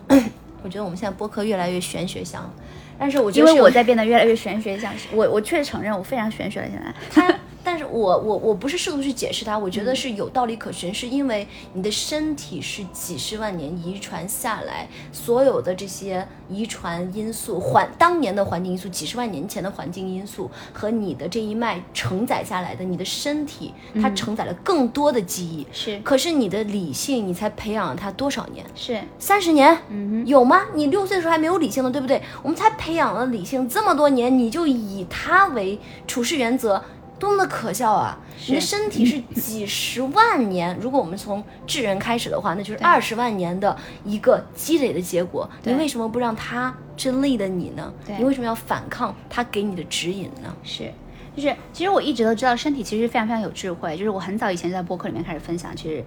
[0.63, 2.51] 我觉得我们现在播客越来越玄学向了，
[2.99, 6.69] 但是我觉得是有为我在变得越来越玄学向 我我确实承认我非常玄学了。
[6.71, 25.66] 现在，他，但是我我我不是试图去解释它，我觉得是有道理可循，是因为你的身体是几十万年遗传下来，所有的这些遗传因素、环当年的环境因素、几十万年前的环境因素和你的这一脉承载下来的，你的身体它承载了更多的记忆。
[25.73, 28.64] 是可是你的理性，你才培养了它多少年？
[28.75, 30.62] 是，三十年，嗯有吗？
[30.75, 32.20] 你六岁的时候还没有理性呢，对不对？
[32.42, 36.83] 我们才培养了理性这么多年，你就以它为处事原则，
[37.20, 38.18] 多么的可笑啊！
[38.48, 45.48] 你的身体是几十万年，如果我们从智人开始的话，那就是二十万年的一个积累的结果。
[45.62, 47.92] 你为什么不让他去 lead 你呢？
[48.18, 50.52] 你为什么要反抗他给你的指引呢？
[50.64, 50.90] 是，
[51.37, 56.02] 就是其实我一直都知道身体其实非常非常有智慧，就是我很早以前就在播客里面开始分享，其实。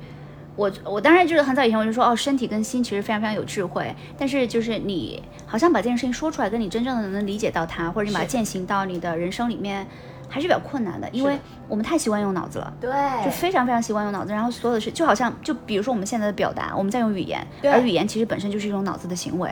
[0.56, 9.88] 我我当然就是很早以前我就说哦，身体跟心其实非常非常有智慧，但是就是你好像把这件事情说出来，跟你真正的能理解到它，或者你把它践行到你的人生里面，
[10.34, 12.74] 还是比较困难的，因为我们太习惯用脑子了。
[12.82, 12.90] 对
[13.24, 19.52] 就非常非常习惯用脑子，然后所有的事就好像就比如说我们现在的表达，我们在用语言，而语言其实本身就是一种脑子的行为，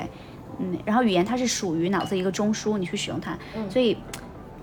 [0.58, 3.96] 嗯，然后语言它是属于脑子一个中枢，你去使用它，嗯所以，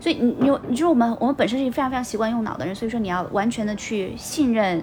[0.01, 4.83] 所以你你你就是我们我们本身是一个非常非常习惯用脑的人，所以说你要完全的去信任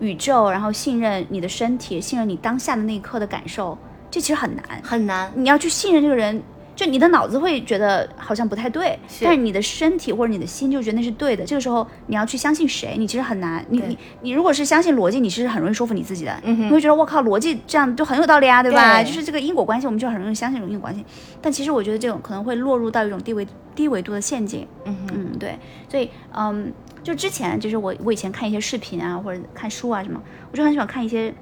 [0.00, 3.76] 宇宙，然后信任你的身体，信任你当下的那一刻的感受，
[4.10, 5.32] 这其实很难，很难。
[5.34, 6.42] 你要去信任这个人，
[6.78, 11.44] 就你的脑子会觉得好像不太对，是但是你的身体或者你的心就觉得那是对的。
[11.44, 13.66] 这个时候你要去相信谁，你其实很难。
[13.68, 16.32] 你你你如果是相信逻辑，你其实很容易说服你自己的。
[16.44, 19.02] 嗯你会觉得我靠，逻辑这样就很有道理啊，对吧？
[19.02, 21.04] 对就是这个因果关系，我们就很容易相信这种因果关系。
[21.42, 24.64] 但其实我觉得这种可能会落入到一种低维低维度的陷阱。
[24.84, 31.34] 嗯，嗯，对，所以嗯，就之前就是我我以前看一些视频啊，或者看书啊什么，我就很喜欢看一些，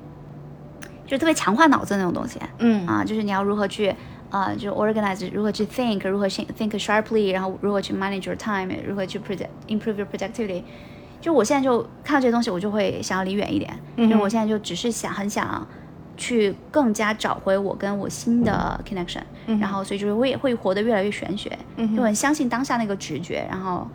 [1.07, 2.41] 就特别强化脑子的那种东西。
[2.59, 3.95] 嗯啊，就是你要如何去
[4.31, 10.63] 啊、就 organize，如何去 think，如何去 think sharply，然后如何去 manage your time，如何去 project improve your productivity。
[11.21, 13.73] 就我现在就看到这些东西，我就会想要离远一点。
[13.97, 15.67] 嗯就我现在就只是想很想
[16.17, 23.89] 去更加找回我跟我新的 connection，、嗯然后所以就是会会活得越来越玄学，嗯就很相信当下那个直觉，然后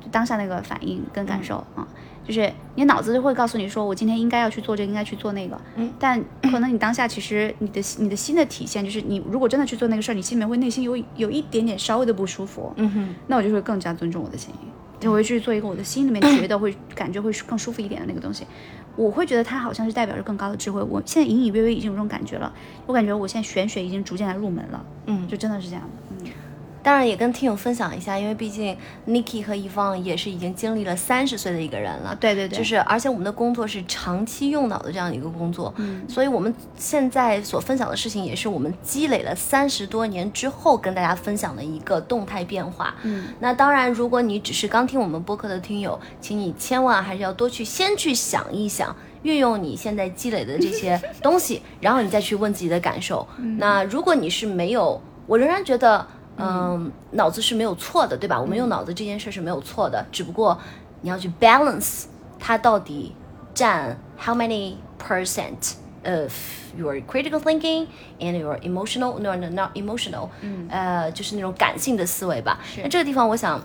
[0.00, 1.86] 就当下那个反应跟感受、啊。
[2.26, 5.60] 就是你脑子就会告诉你说，我今天应该要去做这个，应该去做那个。
[5.76, 12.72] 嗯，但可能你当下其实你的你的心的体现，就是你如果真的去做那个事儿，你心里面会内心有有一点点稍微的不舒服。
[12.76, 14.52] 嗯哼，那我就会更加尊重我的心，
[14.98, 18.44] 就我会去做一个我的心里面 觉得会感觉会更舒服一点的那个东西。
[18.96, 20.82] 我会觉得它好像是代表着更高的智慧。
[20.82, 22.50] 我现在隐隐约约已经有这种感觉了，
[22.86, 26.05] 我感觉我现在玄学已经逐渐来入门了，嗯，就真的是这样的。
[26.86, 28.76] 嗯，当然也跟听友分享一下，因为毕竟
[29.08, 32.14] Niki 和 e o n 也是已经经历了三十岁的一个人了。
[32.14, 42.94] 对对对，就是，而且我们的工作是长期用脑的这样一个工作，嗯所以我们现在所分享的事情，也是我们积累了三十多年之后跟大家分享的一个动态变化。
[43.02, 53.26] 嗯，那当然，如果你只是刚听我们播客的听友，请你千万还是要多去先去想一想，运用你现在积累的这些东西，然后你再去问自己的感受。
[53.58, 56.06] 那如果你是没有，我仍然觉得，
[56.38, 58.40] 嗯，脑子是没有错的，对吧？
[58.40, 60.58] 我们用脑子这件事是没有错的，只不过
[61.00, 62.04] 你要去 balance
[62.38, 63.14] 它到底
[63.54, 66.32] 占 how many percent of
[66.76, 67.86] your critical thinking
[68.20, 72.58] and your emotional no no not emotional，嗯，呃，就是那种感性的思维吧。
[72.82, 73.60] 那这个地方，我想。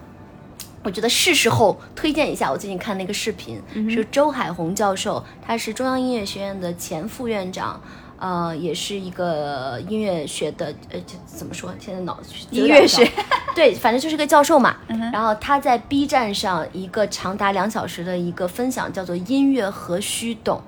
[0.83, 7.79] 我觉得是时候推荐一下，我最近看那个视频，是周海红教授，他是中央音乐学院的前副院长，
[8.21, 11.73] 呃，也是一个音乐学的，呃，这怎么说？
[11.79, 13.11] 现在脑子音乐学，
[13.55, 14.77] 对，反正就是个教授嘛。
[15.11, 20.61] 然后他在 B 站上一个长达两小时的一个分享，叫做“音乐何须懂”。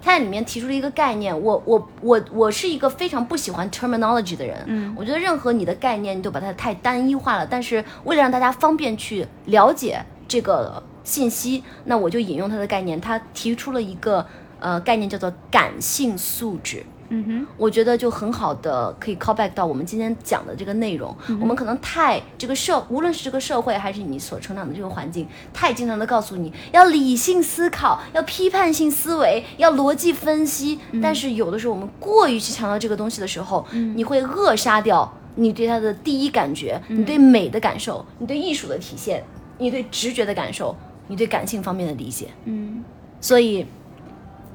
[0.00, 14.24] 他在里面提出了一个概念，我我我我是一个非常不喜欢 terminology 的人，嗯，我觉得任何你的概念你都把它太单一化了，但是为了让大家方便去了解这个信息，那我就引用他的概念，他提出了一个
[14.60, 21.14] 呃概念叫做感性素质，嗯哼，我觉得就很好的可以 call back 到我们今天讲的这个内容。
[21.40, 30.78] 我们可能太这个社，无论是这个社会还是你所成长的这个环境，太经常的告诉你要理性思考，要批判性思维，要逻辑分析。
[31.02, 39.22] 但是有的时候我们过于去强调这个东西的时候，你会扼杀掉你对它的第一感觉，你对美的感受，你对艺术的体现，
[39.58, 40.76] 你对直觉的感受，
[41.08, 42.28] 你对感性方面的理解。
[42.44, 42.84] 嗯，
[43.20, 43.66] 所以，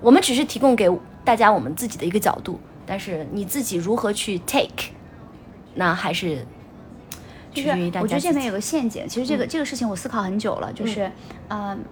[0.02, 0.90] 我们只是提供给
[1.26, 4.92] 大家我们自己的一个角度，但是你自己如何去 take，
[5.74, 6.46] 那还是
[7.52, 8.02] 就是取决于大家。
[8.04, 11.12] 我觉得这边有个陷阱，其实这个、这个事情我思考很久了，就是，
[11.50, 11.84] 嗯、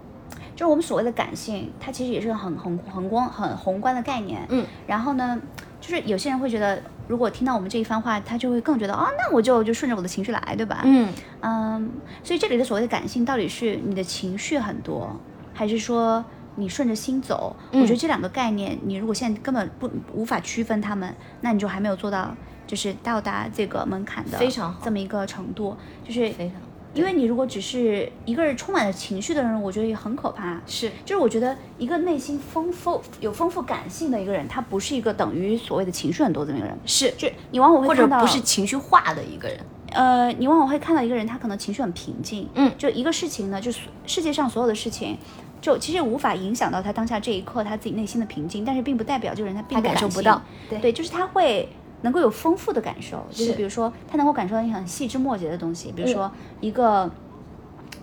[0.55, 4.45] 就是我们所谓的感性，它其实也是个很很宏观、很宏观的概念。
[4.49, 5.41] 嗯，然后呢，
[5.81, 10.81] 就是有些人会觉得，如果听到我们这一番话，他就会更觉得，哦，那我就就顺着我的情绪来，对吧？
[10.83, 11.91] 嗯，嗯，
[12.23, 15.19] 所以这里的所谓的感性，到底是你的情绪很多，
[15.53, 16.23] 还是说
[16.55, 17.55] 你顺着心走？
[17.71, 22.35] 嗯我觉得这两个概念，你如果现在根本不无法区分它们，那你就还没有做到，
[22.67, 25.75] 就是到达这个门槛的非常好这么一个程度。
[26.05, 26.57] 就是非常
[26.93, 30.61] 因为你如果只是一个人充满了情绪的人，我觉得也很可怕。
[30.67, 36.77] 是就是我觉得一个内心丰富、有丰富感性的一个人，他不是一个等于所谓的情绪很多的那个人。
[36.85, 39.59] 是，就你往往会或者看到不是情绪化的一个人。
[39.91, 45.17] 呃，你往往会看到一个人，他可能情绪很平静，嗯就一个事情呢，就是世界上所有的事情，
[45.63, 50.41] 就其实无法影响到他当下这一刻他自己内心的平静，但是并不代表这个人他并他感受不到。
[50.69, 50.77] 对。
[50.79, 51.69] 对，就是他会
[52.01, 53.53] 能够有丰富的感受，就是是。
[53.53, 56.11] 比如说他能够感受到一些很细枝末节的东西，比如嗯。
[56.11, 57.09] 说一个。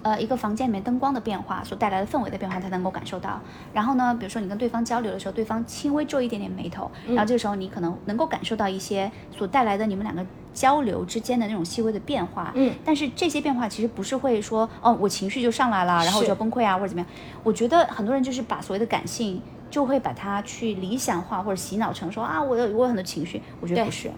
[0.02, 3.40] 呃，一个房间里面灯光的变化所带来的氛围的变化，他能够感受到。
[3.72, 12.52] 然后呢，比如说你跟对方交流的时候，对方轻微皱一点点眉头，嗯然后这个时候你可能能够感受到一些所带来的你们两个交流之间的那种细微的变化。
[12.54, 17.06] 嗯，但是这些变化其实不是会说，哦，我情绪就上来了，然后我就要崩溃啊，或者怎么样。
[17.42, 23.42] 我觉得很多人就是把所谓的感性，就会把它去理想化或者洗脑成说啊，我有我有很多情绪。
[23.60, 24.10] 我觉得不是，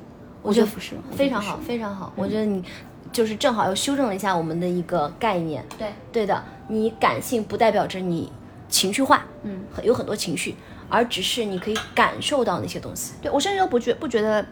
[0.42, 2.12] 我觉得不是非常好，非常好。
[2.16, 2.62] 我觉得你
[3.12, 5.64] 就是正好又修正了一下我们的一个概念。
[5.79, 8.33] 对，对的，你感性不代表着你
[8.68, 10.55] 情绪化，嗯，很有很多情绪，
[10.88, 13.14] 而只是你可以感受到那些东西。
[13.20, 14.44] 对我甚至都不觉不觉得，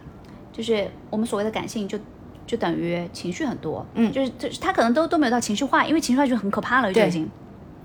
[0.53, 2.03] 就是我们所谓的感性就就
[2.47, 7.29] 就等于情绪很多，嗯就是就是他可能都都没有到情绪化，因为情绪化就很可怕了，就已经。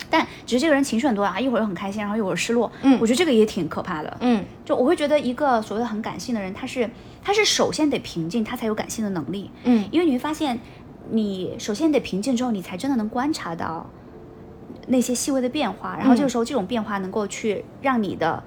[0.09, 4.17] 但只是这个人情绪很多啊，一会儿又很开心，然后一会儿失落，嗯我觉得这个也挺可怕的。
[4.21, 6.89] 嗯，就我会觉得一个所谓的很感性的人，他是
[7.23, 9.51] 他是首先得平静，他才有感性的能力。
[9.65, 10.59] 嗯，因为你会发现，
[11.11, 13.89] 你首先得平静之后，你才真的能观察到
[14.87, 18.43] 那些细微的变化，然后这个时候这种变化能够去让你的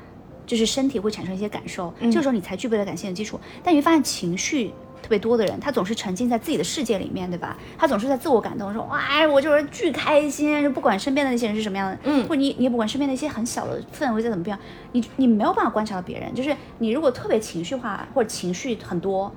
[0.46, 3.40] 就是身体会产生一些感受，这个时候你才具备了感性的基础。
[3.64, 4.72] 但你会发现情绪。
[5.02, 7.58] 特别多的人，他总是沉浸在自己的世界里面，对吧？
[7.78, 14.58] 他总是在自我感动，说哇，哎我就是巨开心，就不管身边的那些人是什么样的，嗯或者你你也不管身边的一些很小的氛围再怎么变，
[14.92, 16.34] 你你没有办法观察到别人。
[16.34, 19.32] 就是你如果特别情绪化或者情绪很多，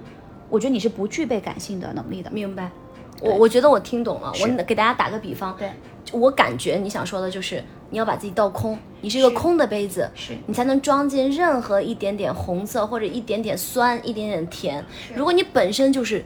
[0.49, 2.31] 我觉得你是不具备感性的能力的。
[2.31, 2.71] 明白。
[3.23, 4.33] 我我觉得我听懂了。
[4.41, 5.71] 我给大家打个比方，对，
[6.13, 10.33] 我感觉你想说的就是你要把自己倒空，你是一个空的杯子，是。
[10.47, 14.85] 你才能装进任何一点点红色或者一点点酸、一点点甜。
[15.15, 16.25] 如果你本身就是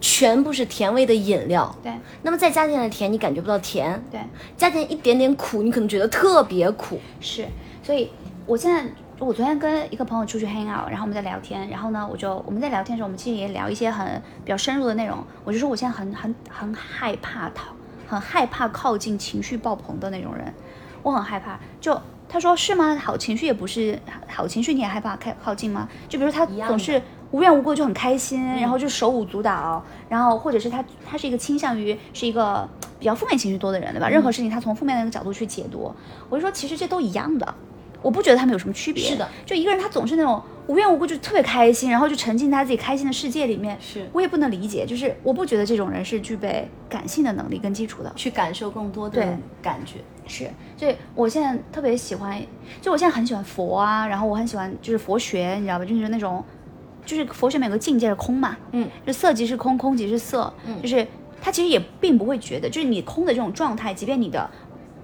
[0.00, 1.92] 全部是甜味的饮料，对。
[2.22, 4.20] 那么再加进来甜你感觉不到甜，对。
[4.56, 7.00] 加进一点点苦你可能觉得特别苦。
[7.20, 7.46] 是，
[7.82, 8.10] 所以
[8.46, 8.84] 我现在
[9.18, 14.06] 我昨天跟一个朋友出去 hang out，然后我们在聊天，然后呢，我就我们在聊天的时候，我们其实也聊一些很
[14.44, 15.18] 比较深入的内容。
[15.42, 17.68] 我就说我现在很很很害怕他，
[18.06, 20.52] 很害怕靠近情绪爆棚的那种人，
[21.02, 21.58] 我很害怕。
[21.80, 21.98] 就
[22.28, 22.94] 他说是吗？
[22.96, 23.98] 好情绪也不是
[24.28, 25.88] 好情绪，你也害怕开靠近吗？
[26.10, 27.00] 就比如他一样的总是
[27.30, 34.10] 无缘无故就很开心，然后就手舞足蹈，然后或者是他他是一个倾向于是一个比较负面情绪多的人，对吧？
[34.10, 35.90] 任何事情他从负面的那个角度去解读，
[36.28, 37.54] 我就说其实这都一样的。
[38.02, 39.04] 我不觉得他们有什么区别。
[39.04, 43.76] 是的，就一个人他总是那种无缘无故就特别开心，然后就沉浸在自己开心的世界里面。
[43.80, 48.12] 是我也不能理解，就是我不觉得这种人是具备感性的能力跟基础的。
[48.16, 49.20] 去感受更多的
[49.62, 52.40] 感觉，是，所以我现在特别喜欢，
[52.80, 55.84] 就我现在很喜欢佛啊，然后我很喜欢就是佛学，你知道吧？
[55.84, 56.42] 就是那种，
[57.04, 61.06] 就是佛学里面有个境界是空嘛，嗯，就色即是空，空即是色，嗯就是
[61.40, 64.50] 他其实也并不会觉得，就是你空的这种状态，即便你的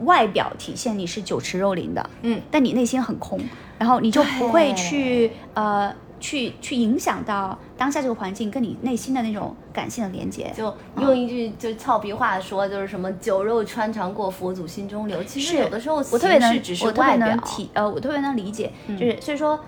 [0.04, 3.40] 外表体现你是酒池肉林的，嗯，但你内心很空，
[3.78, 10.52] 然后你就不会去呃去去影响到当下这个环境跟你内心的那种感性的连接。
[10.56, 15.22] 就用一句就俏皮话说，就是什么酒肉穿肠过，佛祖心中留。
[15.24, 19.58] 其实有的时候我特别能我特别能，体呃，我特别能理解，就是所以说，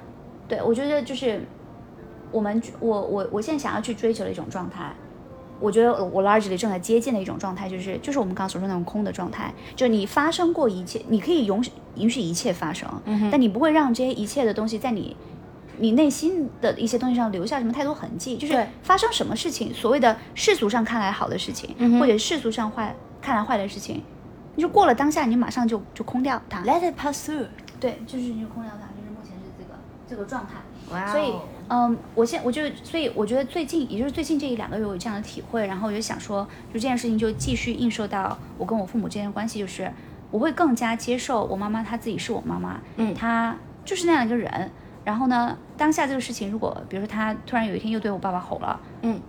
[0.47, 1.45] 对我觉得就是
[2.31, 4.95] 我们我我我现在想要去追求的一种状态，
[5.61, 15.17] 我觉得我 largely 正在接近的一种状态，就是就是我们刚刚所说的那种空的状态，就是你发生过一切，你可以允许允许一切发生，嗯但你不会让这些一切的东西在你。
[15.77, 24.01] 你内心的一些东西上留下什么太多痕迹，就是发生什么事情，所谓的世俗上看来好的事情，嗯或者世俗上坏看来坏的事情，
[24.55, 26.63] 你就过了当下，你马上就就空掉它。
[26.63, 27.47] Let it pass through。
[27.81, 29.75] 对，就是你就空掉它，就是目前是这个
[30.09, 30.61] 这个状态。
[30.93, 31.33] 哇哦所以，
[31.69, 39.91] 嗯，我现我就所以我觉得最近，也就是最近这一两个月，我有这样的体会，然后我就想说，就这件事情就继续映射到我跟我父母之间的关系，就是
[40.31, 44.71] 我会更加接受我妈妈她自己是我妈妈，嗯她就是那样一个人。
[45.05, 49.21] 然后呢，当下这个事情，如果比如说她突然有一天又对我爸爸吼了，嗯，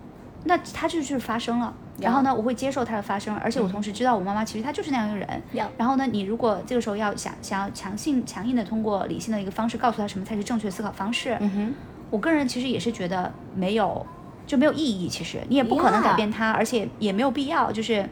[0.44, 1.72] 那她就就是发生了。
[1.98, 5.42] 然后呢，我会接受它的发生，而且我同时知道我妈妈其实她就是那样一个人。
[5.52, 11.74] 呀然后呢，你如果这个时候要想想要强性强硬的通过理性的一个方式告诉她什么才是正确的思考方式，嗯哼，
[12.10, 14.06] 我个人其实也是觉得没有
[14.46, 15.08] 就没有意义。
[15.08, 17.70] 其实你也不可能改变他而且也没有必要。
[17.72, 18.08] 就是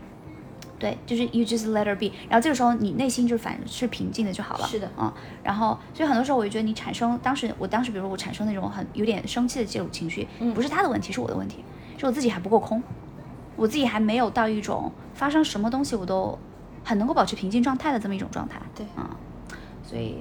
[0.78, 2.14] 对，就是 you just let her be。
[2.28, 4.66] 然后这个时候你内心就反是平静的就好了。
[4.66, 5.12] 是的嗯。
[5.42, 11.64] 然后所以很多时候我就觉得你产生当时我当时比如我产生那种很有点生气的这种情绪，嗯不是他的问题，是我的问题，
[11.96, 12.82] 是我自己还不够空，
[13.56, 16.36] 我自己还没有到一种发生什么东西我都
[16.82, 18.60] 很能够保持平静状态的这么一种状态。
[18.74, 19.08] 对嗯。
[19.84, 20.16] 所以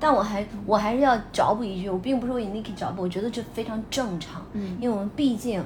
[0.00, 5.62] 但我还我还是要找补一句，我并不是为 Niki 找补，我觉得这非常正常，嗯因为我们毕竟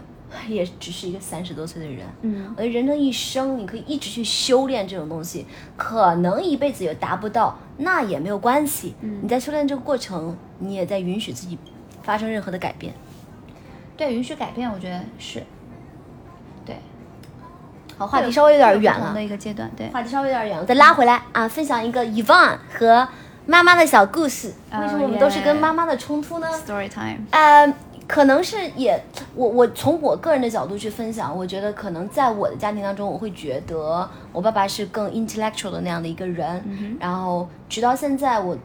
[0.48, 8.94] 也只是一个三十多岁的人，嗯我觉得人的一生，你可以一直去修炼这种东西，可能一辈子也达不到，那也没有关系。
[9.02, 11.58] 嗯你在修炼这个过程，你也在允许自己
[12.02, 12.94] 发生任何的改变。
[13.94, 15.42] 对允许改变，我觉得是
[16.64, 16.76] 对。
[17.98, 19.86] 好，话题稍微有点远了会不同的，一个阶段，对。
[19.90, 23.06] 话题稍微有点远了，再拉回来啊，分享一个 Yvonne 和
[23.46, 24.52] 妈妈的小故事。
[24.70, 27.18] 哦为什么我们都是跟妈妈的冲突呢？Story time。
[27.30, 27.74] 呃，
[28.06, 29.02] 可能是也，
[29.34, 38.56] 我我从我个人的角度去分享，我觉得可能在我的家庭当中，我会觉得我爸爸是更 intellectual 的那样的一个人，然后直到现在我。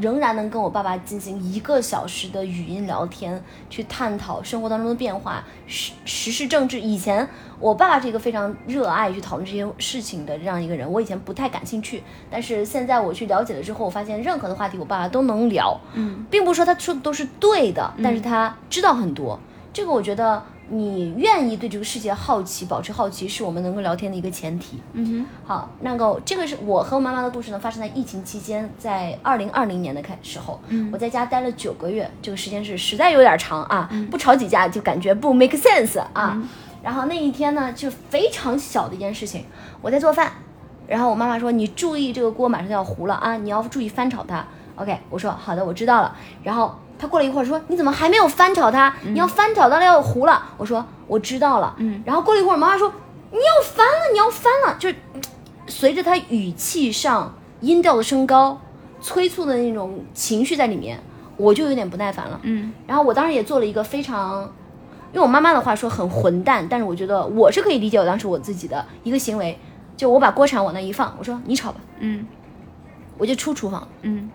[0.00, 6.80] 仍然能跟我爸爸进行一个小时的语音聊天，去探讨生活当中的变化、时时事政治。
[6.80, 7.28] 以前
[7.60, 19.38] 我爸爸是一个非常热爱去讨论这些事情的这样一个人，我以前不太感兴趣，但是现在我去了解了之后，我发现任何的话题我爸爸都能聊，嗯并不是说他说的都是对的，但是他知道很多。
[19.72, 24.80] 这个我觉得你愿意对这个世界好奇，保持好奇，是我们能够聊天的一个前提。
[24.94, 36.42] 嗯好，那个这个是我和我妈妈的故事呢，发生在疫情期间，在二零二零年的开时候，嗯我在家待了九个月，这个时间是实在有点长啊，不吵几架就感觉不 make sense 啊。
[36.82, 39.44] 然后那一天呢，就非常小的一件事情，
[39.80, 40.32] 我在做饭，
[40.86, 44.44] 然后我妈妈说你注意这个锅马上就要糊了啊，你要注意翻炒它。
[44.76, 46.16] OK，我说好的，我知道了。
[46.42, 48.94] 然后她过了一会儿说你怎么还没有翻炒它？
[49.02, 50.50] 你要翻炒到要糊了。
[50.56, 51.74] 我说我知道了。
[51.78, 52.92] 嗯然后过了一会儿，妈妈说
[53.30, 54.88] 你要翻了，你要翻了，就
[55.66, 58.60] 随着他语气上音调的升高，
[59.00, 60.98] 催促的那种情绪在里面，
[61.36, 62.38] 我就有点不耐烦了。
[62.42, 64.52] 嗯然后我当时也做了一个非常，
[65.12, 69.58] 用我妈妈的话说很混蛋，但是我觉得我是可以理解我当时我自己的一个行为，
[69.96, 72.26] 就我把锅铲往那一放，我说你炒吧，嗯
[73.16, 73.86] 我就出厨房。
[74.02, 74.30] 嗯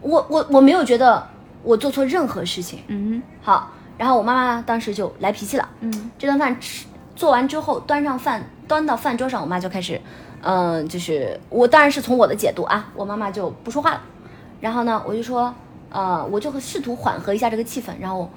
[0.00, 1.26] 我我我没有觉得
[1.62, 2.80] 我做错任何事情。
[2.88, 5.68] 嗯好，然后我妈妈当时就来脾气了。
[5.80, 6.86] 嗯这顿饭吃
[7.16, 10.00] 做完之后，端上饭，端到饭桌上，我妈就开始，
[10.42, 14.00] 嗯、就是我当然是从我的解读啊，我妈妈就不说话了。
[14.60, 15.52] 然后呢，我就说，
[15.90, 17.92] 呃，我就试图缓和一下这个气氛。
[18.00, 18.30] 然后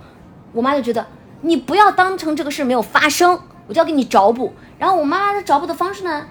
[0.51, 1.05] 我妈就觉得
[1.41, 4.53] 你不要当成这个事没有发生，我就要给你找补。
[4.79, 6.25] 然后我妈妈的找补的方式呢，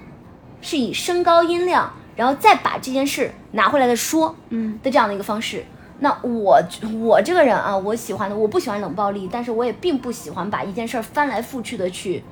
[0.61, 4.37] 是以升高音量，然后再把这件事拿回来再说。
[4.51, 5.65] 嗯的这样的一个方式。
[6.01, 6.61] 那我
[7.01, 12.23] 我这个人啊，我喜欢的我不喜欢冷暴力，但是我也并不喜欢把一件事儿翻来覆去的去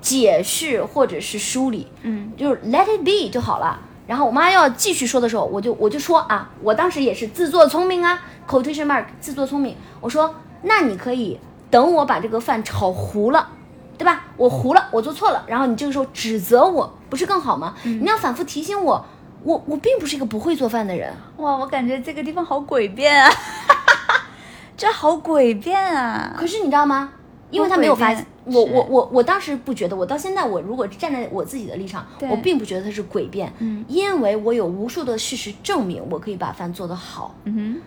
[0.00, 3.78] 解释或者是梳理，嗯就是 let it be 就好了。
[4.08, 9.76] 然后我妈要继续说的时候，我就我就说啊，我当时也是自作聪明啊，quotation mark 自作聪明。
[10.00, 11.38] 我说那你可以
[11.70, 13.50] 等我把这个饭炒糊了，
[13.96, 14.24] 对吧？
[14.36, 17.74] 我糊了，我做错了，然后你这个时候指责我，不是更好吗？
[17.84, 19.04] 你要反复提醒我，
[19.42, 21.12] 我我并不是一个不会做饭的人。
[21.36, 23.30] 哇，我感觉这个地方好诡辩啊，
[24.76, 26.34] 这好诡辩啊！
[26.38, 27.12] 可是你知道吗？
[27.50, 37.34] 因为他没有发不诡辩我我我我当时不觉得，我到现在我如果站在我自己的立场，我并不觉得他是诡辩，嗯因为我有无数的事实证明我可以把饭做得好。
[37.44, 37.82] 嗯哼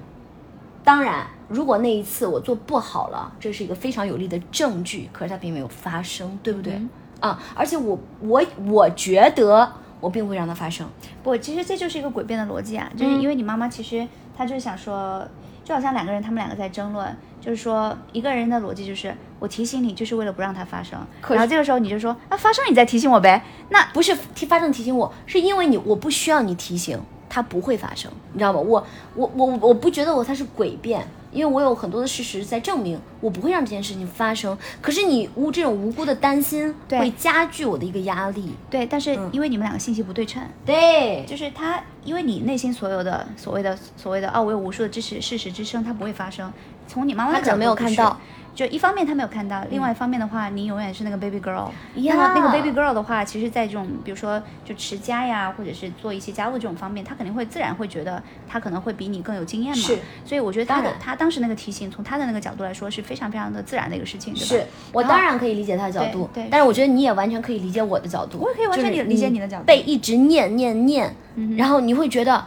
[0.84, 6.74] 当然，如果那一次我做不好了，这是一个非常有力的证据，可是它并没有发生，对不对？
[6.74, 6.90] 嗯
[7.20, 9.72] 啊，而且我我我觉得
[10.02, 10.86] 我并不会让它发生。
[11.24, 15.26] 不，其实这就是一个诡辩的逻辑啊，就是因为你妈妈其实她就是想说，
[15.64, 21.00] 就好像两个人他们两个在争论，就是说一个人的逻辑就是我提醒你就是为了不让它发生，
[21.30, 27.00] 然后这个时候你就说啊发生你再提醒我呗，那不是提发生提醒我，是因为你我不需要你提醒，
[27.34, 28.60] 它不会发生，你知道吗？
[28.60, 34.58] 我我我我不觉得我它是诡辩，因为我有很多的事实在证明我不会让这件事情发生。
[34.82, 38.52] 可是你无这种无辜的担心对会加剧我的一个压力。
[38.70, 46.52] 对，但是嗯因为你们两个信息不对称，对，就是他，因为你内心所有的所谓的所谓的哦，我有无数的支持事实支撑，它不会发生。
[46.86, 48.20] 从你妈妈角度不是看到，
[48.54, 51.70] 就一方面他没有看到，另外一方面的话，你永远是那个 baby girl。
[51.96, 59.82] 呀那么那个 baby girl 的话，其实，在这种比如说就持家呀，或者是做一些家务这种方面，他肯定会自然会觉得他可能会比你更有经验嘛。
[59.82, 64.46] 是，所以我觉得他的他当时那个提醒，从他的那个角度来说是非常非常的自然的一个事情，对吧？
[64.46, 68.38] 是我当然可以理解他的角度，对对但是我觉得你也完全可以理解我的角度。
[68.40, 72.46] 我也可以完全理理解你的角度被一直念念念，嗯然后你会觉得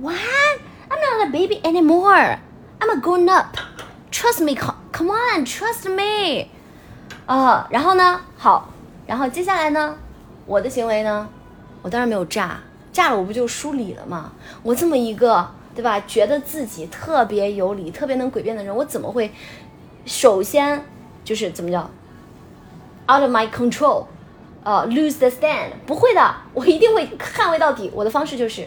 [0.00, 0.16] ，What?
[0.90, 2.38] I'm not a baby anymore.
[2.80, 3.56] I'm a grown up.
[4.10, 6.46] Trust me, come come on, trust me.
[7.26, 8.68] 啊、然后呢，好，
[9.06, 9.94] 然后接下来呢，
[10.46, 11.28] 我的行为呢，
[11.82, 12.58] 我当然没有炸，
[12.90, 14.32] 炸了我不就输理了吗？
[14.62, 19.30] 我这么一个对吧，觉得自己特别有理、特别能诡辩的人，我怎么会
[20.06, 20.82] 首先
[21.22, 21.82] 就是怎么叫
[23.06, 24.06] out of my control，
[24.64, 25.72] 呃、lose the stand？
[25.86, 27.92] 不会的，我一定会捍卫到底。
[27.94, 28.66] 我的方式就是，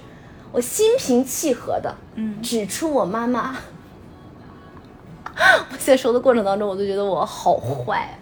[0.52, 3.58] 我心平气和的，嗯指出我妈妈。
[5.72, 8.14] 我在说的过程当中，我都觉得我好坏啊。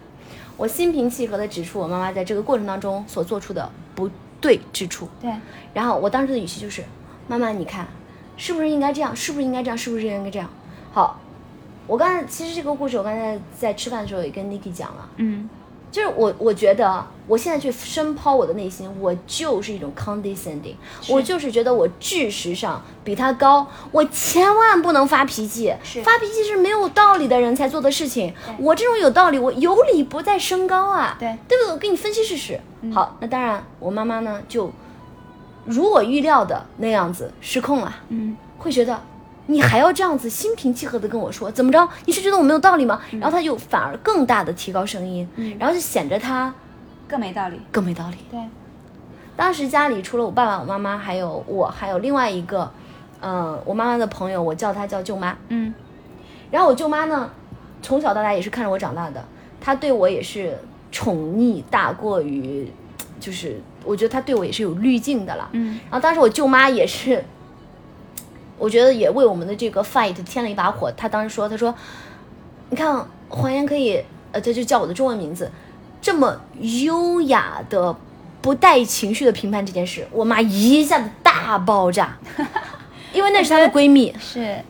[0.58, 4.10] 我心平气和的指出我妈妈在这个过程当中所做出的不
[4.42, 5.08] 对之处。
[5.22, 5.34] 对，
[5.74, 6.84] 然后我当时的语气就是
[7.30, 7.88] ：“妈妈，你看，
[8.36, 9.16] 是不是应该这样？
[9.16, 9.78] 是不是应该这样？
[9.78, 10.50] 是不是应该这样？”
[10.92, 11.20] 好，
[11.88, 15.50] 我刚才其实这个故事，我刚才在吃饭的时候也跟 Niki 讲了，嗯
[15.92, 20.76] 就是我我觉得我现在去深抛我的内心，我就是一种 condescending，
[21.10, 25.74] 我就是觉得我知识上比他高，我千万不能发脾气，
[26.04, 28.34] 发脾气是没有道理的人才做的事情。
[28.60, 31.72] 我这种有道理，我有理不在声高啊，对对不对？
[31.74, 32.60] 我给你分析事实。
[32.94, 34.72] 好，那当然，我妈妈呢就
[35.66, 37.96] 如我预料的那样子失控了。
[38.10, 39.00] 嗯会觉得
[39.50, 41.90] 你还要这样子心平气和的跟我说，怎么着？
[42.06, 43.02] 你是觉得我没有道理吗？
[43.14, 46.54] 然后他就反而更大的提高声音，嗯然后就显着他
[47.08, 47.60] 更没道理。
[47.72, 48.18] 更没道理。
[48.30, 48.40] 对，
[49.36, 52.72] 当时家里除了我爸爸、我妈妈，还有我，还有另外一个，
[53.22, 55.36] 嗯、我妈妈的朋友，我叫她叫舅妈。
[55.48, 55.74] 嗯
[56.52, 57.32] 然后我舅妈呢，
[57.82, 59.26] 从小到大也是看着我长大的。
[59.60, 60.56] 她对我也是
[60.92, 62.72] 宠溺大过于，
[63.20, 65.50] 就是我觉得她对我也是有滤镜的了。
[65.54, 67.26] 嗯然后当时我舅妈也是，
[68.60, 70.92] 我觉得也为我们的这个 fight 添了一把火。
[70.92, 71.74] 他当时说，他说，
[72.70, 75.50] 你看黄岩可以，呃，他就叫我的中文名字，
[76.02, 77.96] 这么优雅的
[78.42, 82.18] 不带情绪的评判这件事，我妈一下子大爆炸，
[83.14, 84.14] 因为那是她的闺蜜。
[84.20, 84.64] 是，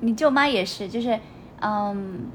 [0.00, 1.18] 你舅妈也是，就是，
[1.60, 2.26] 嗯，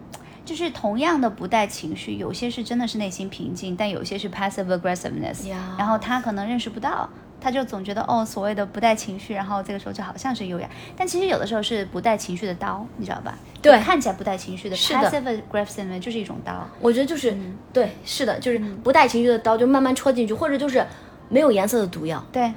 [0.46, 7.10] 就是同样的不带情绪，有些是真的是内心平静，但有些是 passive aggressiveness，呀然后他可能认识不到。
[7.42, 13.36] 他就总觉得哦，所谓的不带情绪，然后这个时候就好像是优雅，但其实有的时候是不带情绪的刀，你知道吧？
[13.62, 16.68] 对看起来不带情绪的是的 passive aggressiveness 就是一种刀。
[16.80, 17.36] 我觉得就是、
[17.74, 20.86] 对，是的，就是不带情绪的刀就慢慢戳进去，或者就是
[21.30, 22.24] 没有颜色的毒药。
[22.32, 22.54] 对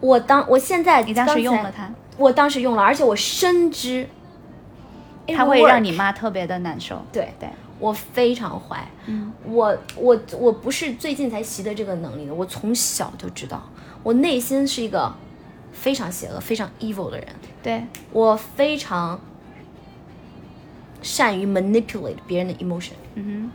[0.00, 4.08] 我当我现在你当时用了它，我当时用了，而且我深知
[5.28, 7.00] 它会让你妈特别的难受。
[7.12, 8.86] 对对，我非常坏。
[9.06, 13.62] 嗯，我我我不是最近才习得这个能力的，我从小就知道，
[14.02, 15.12] 我内心是一个
[15.72, 17.26] 非常邪恶、非常 evil 的人。
[17.62, 19.20] 对，我非常
[21.00, 23.50] 善于 manipulate 别人的 emotion，嗯哼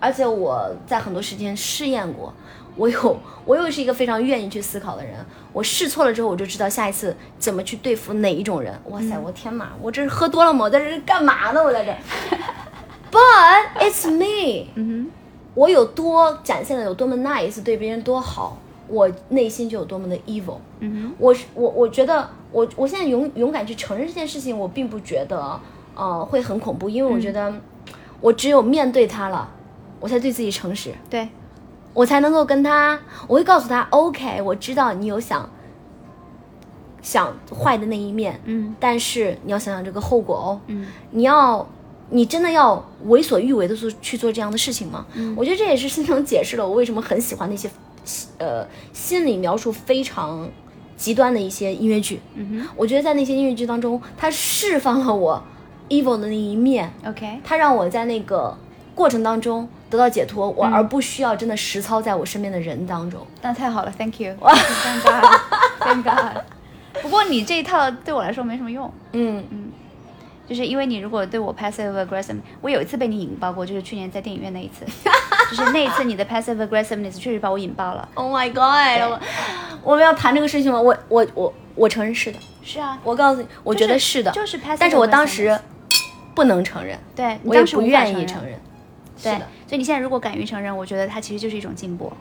[0.00, 2.32] 而且我在很多时间试验过。
[2.76, 5.16] 我有，我又是一个非常愿意去思考的人。
[5.52, 8.72] 我试错了之后，我就知道下一次怎么去对付哪一种人。
[8.84, 10.66] 哇塞，我天哪，我这是喝多了吗？
[10.66, 11.60] 我在这是干嘛呢？
[11.60, 11.92] 我在这。
[13.10, 15.10] But it's me，嗯哼，嗯
[15.54, 18.58] 我有多展现的有多么 nice，对别人多好，
[18.88, 20.54] 我内心就有多么的 evil。
[20.54, 25.60] 哼，嗯我是我我觉得我我现在勇勇敢去承认这件事情，我并不觉得
[25.94, 27.52] 呃会很恐怖，因为我觉得
[28.20, 29.48] 我只有面对它了，
[30.00, 31.28] 我才对自己诚实，对，
[31.94, 35.48] 我才能够跟他，我会告诉他，OK，我知道你有想
[37.02, 38.74] 想坏的那一面，嗯。
[38.80, 40.86] 但是你要想想这个后果哦，嗯。
[41.10, 41.66] 你要。
[42.10, 45.04] 你真的要为所欲为的做去做这样的事情吗？
[45.12, 45.34] 嗯。
[45.36, 47.68] 我觉得这也是新城解释了我为什么很喜欢那些，
[48.38, 50.48] 呃，心理描述非常
[50.96, 52.20] 极端的一些音乐剧。
[52.34, 52.68] 嗯哼。
[52.76, 55.42] 我觉得在那些音乐剧当中，它释放了我
[55.88, 58.56] evil 的那一面，，OK，它让我在那个
[58.94, 60.54] 过程当中得到解脱，嗯。
[60.56, 63.20] 我而不需要真的实操在我身边的人当中。
[63.42, 66.42] 那太好了，Thank you，Thank God，Thank God。
[67.02, 69.44] 不过你这一套对我来说没什么用，嗯。
[70.48, 74.82] 就是因为你如果对我 passive aggressive，我有一次被你引爆过，就是去年在电影院那一次，
[75.50, 78.08] 就是那一次你的 passive aggressiveness 确实把我引爆了。
[78.14, 79.20] Oh my God，我
[79.82, 80.80] 我们要谈这个事情吗？
[80.80, 85.60] 我我我我承认是的，是啊，我告诉你，我觉得是的，就是 passive，但是我当时 aggressiveness
[86.34, 88.60] 不能承认，对我也不愿意承承认。
[89.22, 92.12] 对的，所以你现在如果敢于承认，我觉得它其实就是一种进步。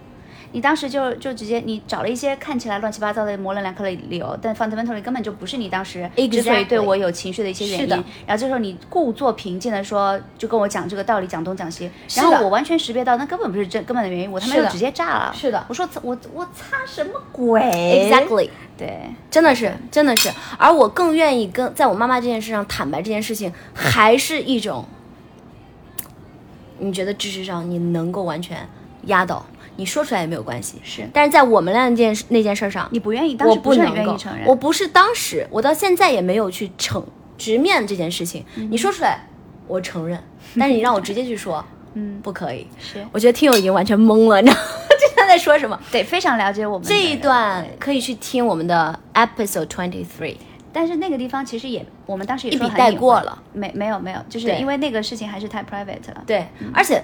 [0.51, 7.89] 你当时就就直接你找了一些看起来乱七八糟的模棱两可的理由，但 fundamentally 根本就不是你当时之所以对我有情绪的一些原因。
[8.25, 14.07] 然后这时候你故作平静的说，就跟我讲这个道理，讲东讲西，然后我完全识别到那根本不是真根本的。
[14.07, 15.33] 原因，我他妈就直接炸了。
[15.35, 15.65] 是的。
[15.67, 20.31] 我说我我擦什么鬼？Exactly，对，真的是，真的是。
[20.57, 24.85] 而我更愿意跟在我妈妈这件事上坦白这件事情，还是一种，
[26.79, 28.67] 你觉得知识上你能够完全
[29.07, 29.45] 压倒，
[29.78, 30.82] 你说出来也没有关系。
[30.84, 34.45] 是但是在我们那件事那件事上，你不愿意，当我时不是很能够愿意承认。
[34.45, 37.01] 我不是当时，我到现在也没有去承
[37.38, 38.43] 直面这件事情。
[38.55, 39.25] 嗯你说出来，
[39.67, 40.21] 我承认，
[40.59, 41.63] 但是你让我直接去说，
[41.95, 42.67] 嗯，不可以。
[42.78, 44.67] 是我觉得听友已经完全懵了，你知道吗？
[44.99, 45.80] 这他在说什么？
[45.91, 50.36] 对，非常了解我们这一段可以去听我们的 episode twenty three。
[50.73, 56.23] 但是那个地方其实也，我们当时也一笔带过了，没没有没有，就是因为那个事情还是太 private 了。
[56.28, 57.01] 对，而且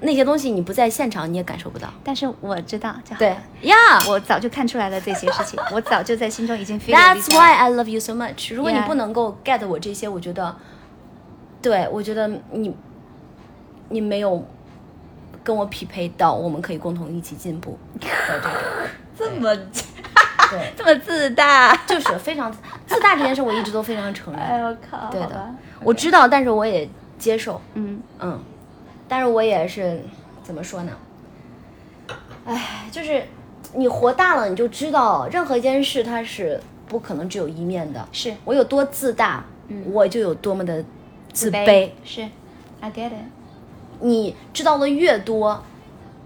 [0.00, 1.88] 那些东西你不在现场你也感受不到。
[2.04, 3.74] 但是我知道，就好对了呀、
[4.08, 8.54] 我早就看出来了这些事情， 我早就在心中已经 feel That's why I love you so much。
[8.54, 10.54] 如果你不能够 get 我这些，我觉得，
[11.62, 12.74] 对我觉得你
[13.88, 14.44] 你没有
[15.42, 18.06] 跟我匹配到，我们可以共同一起进步的
[19.18, 21.74] 这么对， 这么自大。
[21.86, 22.52] 就是非常
[22.86, 24.42] 自大这件事，我一直都非常承认。
[24.42, 25.08] 哎我靠！
[25.10, 26.88] 对的我知道，但是我也
[27.18, 27.60] 接受。
[27.74, 28.38] 嗯，嗯，
[29.08, 30.00] 但是我也是
[30.42, 30.92] 怎么说呢？
[32.44, 33.24] 哎，就是
[33.74, 38.08] 你活大了，你就知道任何一件事它是不可能只有一面的。
[38.12, 39.44] 是我有多自大，
[39.92, 40.84] 我就有多么的
[41.32, 41.66] 自卑。
[41.66, 42.22] 卑是
[42.80, 43.12] ，I get it。
[44.00, 45.62] 你知道的越多，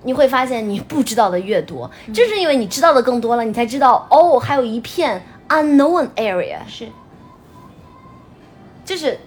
[0.02, 1.90] 你会发现你不知道的越多。
[2.12, 6.58] 正是因为你知道的更多了，你才知道哦，还有一片 unknown area。
[6.66, 6.88] 是，
[8.84, 9.18] 就是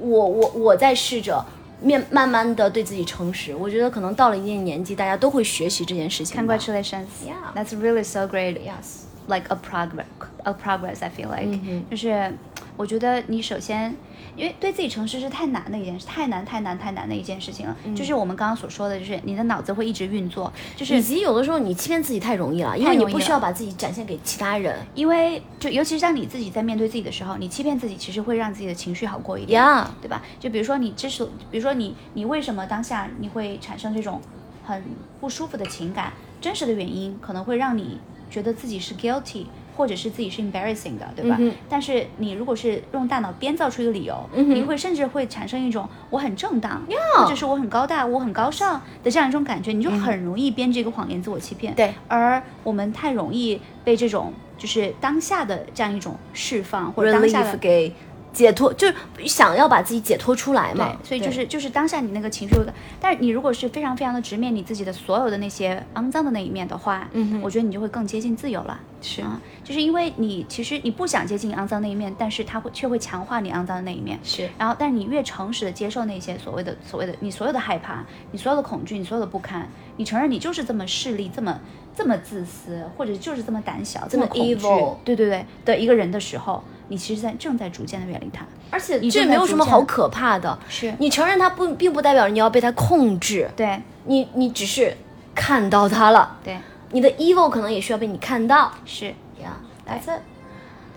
[0.00, 1.44] 我我我在试着
[1.80, 3.54] 面慢慢的对自己诚实。
[3.54, 6.40] 我觉得可能到了一定年纪，大家都会学习这件事情。
[6.40, 7.06] Congratulations.
[7.26, 7.54] Yeah.
[7.54, 8.58] That's really so great.
[8.60, 9.04] Yes.
[9.28, 10.06] Like a progress,
[10.44, 11.02] a progress.
[11.02, 11.60] I feel like，、
[11.90, 12.32] 就是
[12.78, 13.92] 我觉得你首先，
[14.36, 17.76] 因为对自己诚实是太难的一件事，太难太难太难的一件事情了。
[17.92, 24.78] 就是我们刚刚所说的，就是你的脑子会一直运作，就是以及有的时候你欺骗自己太容易了，因为你不需要把自己展现给其他人。
[24.94, 29.60] 因为就尤其是当你自己在面对自己的时候，你欺骗自己，其实会让自己的情绪好过一点
[30.00, 30.22] 对吧？
[30.38, 34.20] 就比如说你之所，比如说你你为什么当下你会产生这种
[34.64, 34.84] 很
[35.20, 37.98] 不舒服的情感，真实的原因可能会让你
[38.30, 39.46] 觉得自己是 guilty。
[39.78, 41.36] 或者是自己是 embarrassing 的，对吧？
[41.38, 46.82] 嗯但是你如果是用大脑编造出一个理由，嗯你会甚至会产生一种我很正当
[47.16, 51.72] 或者是我很高大、我很高尚的这样一种感觉，你就很容易编这个谎言自我欺骗。
[51.74, 57.94] 嗯对，而我们太容易被这种就是当下的这样一种释放或者当下的给
[58.32, 58.94] 解脱，就是
[59.26, 61.08] 想要把自己解脱出来嘛对，。
[61.08, 62.54] 所以就是就是当下你那个情绪，
[63.00, 68.78] 但是你如果是非常非常的直面你自己的所有的那些肮脏的那一面的话，嗯哼我觉得你就会更接近自由了。
[69.00, 74.18] 是啊，就是因为你其实你不想接近肮脏那一面，但是它会却会强化你肮脏的那一面。
[74.24, 81.60] 是然后，但是你越诚实的接受那些所谓的所谓的你所有的害怕，你所有的恐惧，你所有的不堪，你承认你就是这么势利，这么
[81.96, 88.46] 这么自私，或者就是这么胆小，这么 evil 对对对的一个人的时候，你其实在正在逐渐的远离他。
[88.70, 90.58] 而且你这没有什么好可怕的。
[90.68, 94.96] 是你承认他不，并不代表你要被他控制，对你你只是
[95.34, 96.38] 看到他了。
[96.44, 96.56] 对
[96.92, 99.08] 你的 evil 可能也需要被你看到是，
[99.42, 99.56] 呀。
[99.86, 100.20] That's it。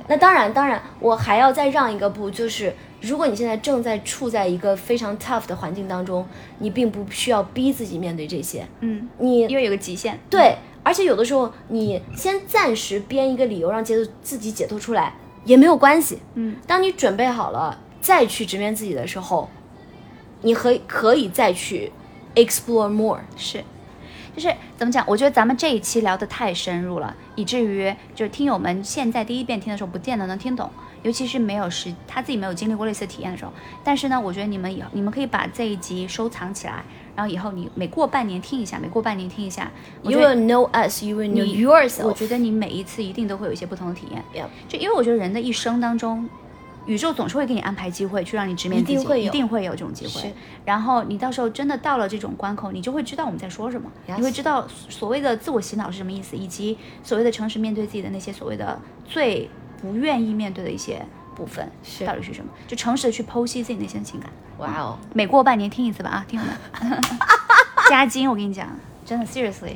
[0.08, 6.28] 那当然，当然，我还要再让一个步，就是如果你现在正在处在一个非常 tough 的环境当中，
[6.60, 10.20] 你并不需要逼自己面对这些，嗯，你因为有个极限。
[10.30, 15.13] 对，而且有的时候你先暂时编一个理由让解自己解脱出来
[15.45, 16.19] 也没有关系。
[16.36, 19.49] 嗯，当你准备好了再去直面自己的时候，
[20.41, 21.91] 你可以可以再去
[22.36, 23.19] explore more。
[23.38, 23.63] 是，
[24.36, 25.03] 就是怎么讲？
[25.07, 30.69] 我觉得咱们这一期聊得太深入了，以至于就是听友们现在第一遍听的时候，不见得能听懂，
[31.03, 33.51] 尤其是没有时他自己没有经历过类似的体验的时候。
[33.84, 36.84] 但是呢，我觉得你们以后你们可以把这一集收藏起来，
[37.16, 39.72] 然后以后你每过半年听一下，每过半年听一下。
[40.03, 42.05] You will know us, you will know 你 yourself。
[42.05, 44.24] 我觉得你每一次一定都会有一些不同的体验。
[44.34, 46.30] Yeah 就因为我觉得人的一生当中，
[46.86, 50.34] 宇宙总是会给你安排机会，去让你直面自己，一定会有一定会有这种机会。
[50.66, 59.49] 然后你到时候真的到了这种关口，你就会知道我们在说什么你会知道所谓的自我洗脑是什么意思，以及所谓的诚实面对自己的那些所谓的最
[59.82, 61.05] 不愿意面对的一些
[61.36, 62.49] 部分是到底是什么？
[62.67, 64.29] 就诚实的去剖析自己内心的情感。
[64.57, 67.01] 哇哦，每过半年听一次吧啊，听友们，
[67.89, 68.67] 加精，我跟你讲，
[69.05, 69.73] 真的 seriously，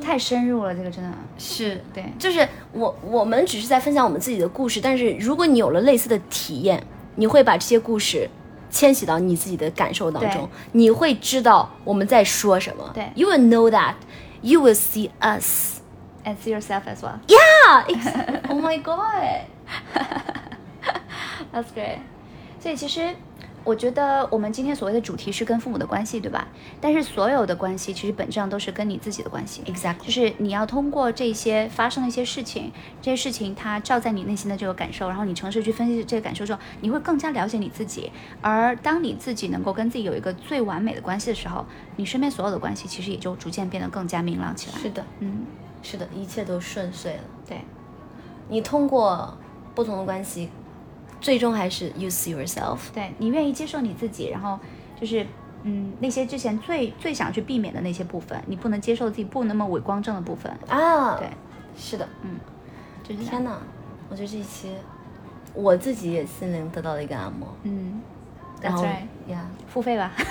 [0.00, 2.04] 太深入了，这个真的是对。
[2.18, 6.86] 就是我我们只是在分享我们自己的故事，但是如果你有了类似的体验，
[7.16, 8.28] 你会把这些故事
[8.70, 12.90] 迁徙到你自己的感受当中，你会知道我们在说什么。
[12.94, 13.94] 对，You will know that,
[14.42, 15.80] you will see us.
[16.24, 17.18] And see yourself as well.
[17.26, 17.84] Yeah,
[18.48, 19.46] oh my god.
[21.52, 21.98] That's great.
[22.60, 23.14] 所以其实
[23.62, 26.48] 我觉得我们今天所谓的主题是跟父母的关系，对吧？
[26.80, 29.62] 但是所有的关系其实本质上都是跟你自己的关系。
[29.66, 30.04] Exactly.
[30.06, 38.10] 就是你要通过这些发生的一些事情，这些事情它照在你内心的这个感受，然后你诚实去分析这个感受之后，你会更加了解你自己。
[38.40, 41.64] 而当你自己能够跟自己有一个最完美的关系的时候，
[41.96, 44.78] 你身边所有的关系其实也就逐渐变得更加明朗起来。
[44.78, 45.44] 是的，嗯，
[45.82, 47.22] 是的，一切都顺遂了。
[47.46, 47.60] 对，
[48.48, 49.36] 你通过
[49.74, 50.50] 不同的关系，
[51.20, 52.78] 最终还是 you see yourself。
[52.92, 54.58] 对你愿意接受你自己，然后
[55.00, 55.26] 就是
[55.62, 61.28] 嗯，那些之前最最想去避免的那些部分，你不能接受自己不那么伪光正的部分，啊，对，
[61.76, 62.08] 是的。
[63.02, 63.58] 就是天哪，
[64.08, 64.72] 我觉得这一期
[65.52, 67.54] 我自己也心灵得到了一个按摩。
[67.64, 68.00] 嗯
[68.62, 68.84] 然后
[69.26, 70.10] 呀，付费吧。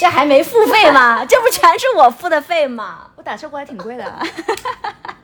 [0.00, 1.24] 这还没付费吗？
[1.24, 3.10] 这不全是我付的费吗？
[3.16, 4.04] 我打车过来挺贵的。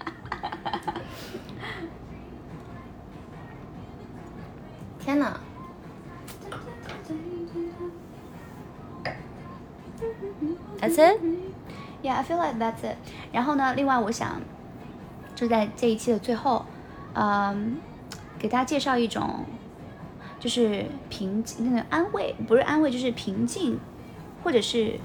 [5.06, 5.38] 天哪
[10.80, 11.20] ！That's it。
[12.02, 12.96] Yeah, I feel like that's it.
[13.30, 14.40] 然后呢，另外我想
[15.36, 16.66] 就在这一期的最后，
[17.14, 17.76] 嗯，
[18.36, 19.44] 给大家介绍一种
[20.40, 23.78] 就是平静那个安慰，不是安慰，就是平静，
[24.42, 24.98] 或者是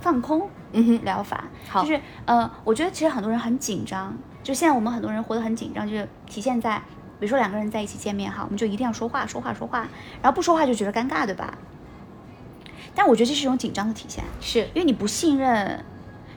[0.00, 1.44] 放空嗯哼，疗法。
[1.68, 6.80] 好就是呃，我觉得其实很多人很紧张，就现在我们很多人活得很紧张，就是体现在
[7.18, 9.88] 比如说两个人在一起见面哈，我们就一定要说话说话说话，
[10.22, 11.56] 然后不说话就觉得尴尬，对吧？
[12.94, 14.24] 但我觉得这是一种紧张的体现。
[14.40, 15.84] 是，因为你不信任，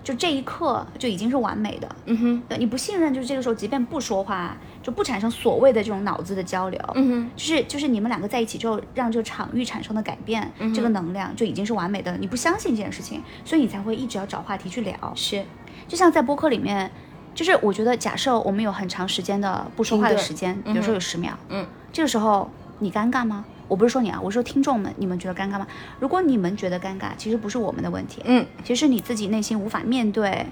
[0.03, 1.95] 就这一刻就已经是完美的。
[2.05, 6.79] 嗯哼，对，你不信任，就是这个时候，即便不说话，就不产生所谓的这种脑子的交流。
[6.95, 12.17] 嗯哼，就是就是你们两个在一起之后，让这个场域产生的改变，嗯这个能量就已经是完美的。
[12.17, 15.13] 你不相信这件事情，所以你才会一直要找话题去聊。
[15.15, 15.45] 是，
[15.87, 16.91] 就像在播客里面，
[17.39, 23.45] 就是我觉得，假设我们有很长时间的不说话的时间，比如说有十秒，嗯，这个时候你尴尬吗？
[23.69, 25.65] 我不是说你啊，我说听众们，你们觉得尴尬吗？
[26.01, 30.45] 如果你们觉得尴尬，其实不是我们的问题，嗯，其实是你自己内心无法面对，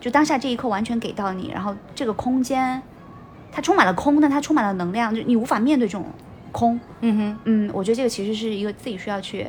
[0.00, 2.82] 就当下这一刻完全给到你，然后这个空间
[3.52, 6.06] 它充满了空，但它充满了能量，就你无法面对这种
[6.50, 6.80] 空。
[7.02, 7.38] 嗯哼。
[7.44, 9.46] 嗯，我觉得这个其实是一个自己需要去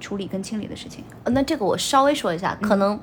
[0.00, 1.04] 处理跟清理的事情。
[1.22, 2.98] 呃那这个我稍微说一下，可能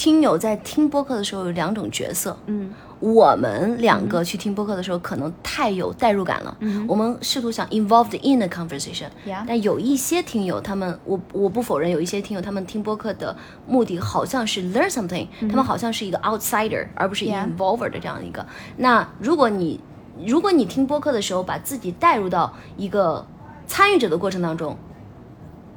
[0.00, 2.34] 听友在听播客的时候有两种角色。
[2.46, 6.56] 嗯我们两个去听播客的时候，可能太有代入感了。
[6.60, 13.36] 嗯我们试图想 involved in the conversation，Yeah 但有一些听友，他们我我不否认，有一些听友他们听播客的
[13.66, 18.46] 目的好像是 learn something，、他们好像是一个 outsider，而不是 involver 的这样一个。
[18.78, 19.78] 那如果你
[20.24, 23.26] 如果你听播客的时候，把自己带入到一个
[23.66, 24.74] 参与者的过程当中，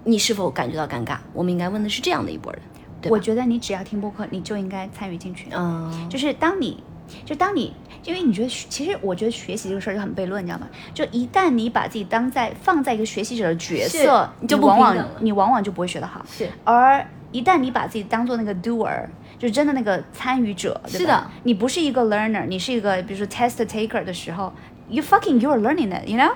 [0.06, 1.18] 你是否感觉到尴尬？
[1.34, 2.62] 我们应该问的是这样的一拨人，
[3.04, 5.48] 对我觉得你只要听播客，你就应该参与进去。
[5.52, 6.82] 嗯，就是当你，
[7.26, 7.74] 就当你，
[8.06, 10.68] 因为你觉得学，其实我觉得学习这个事儿就很悖论，你知道吗？
[10.94, 16.26] 就一旦你把自己当在放在一个学习者的角色，你就不往往你往往就不会学得好。
[16.30, 19.06] 是而一旦你把自己当做那个 doer，
[19.38, 24.54] 就是真的那个参与者，是的，你不是一个 learner，你是一个比如说 test taker 的时候
[24.88, 26.32] ，you fucking you are learning it，you know。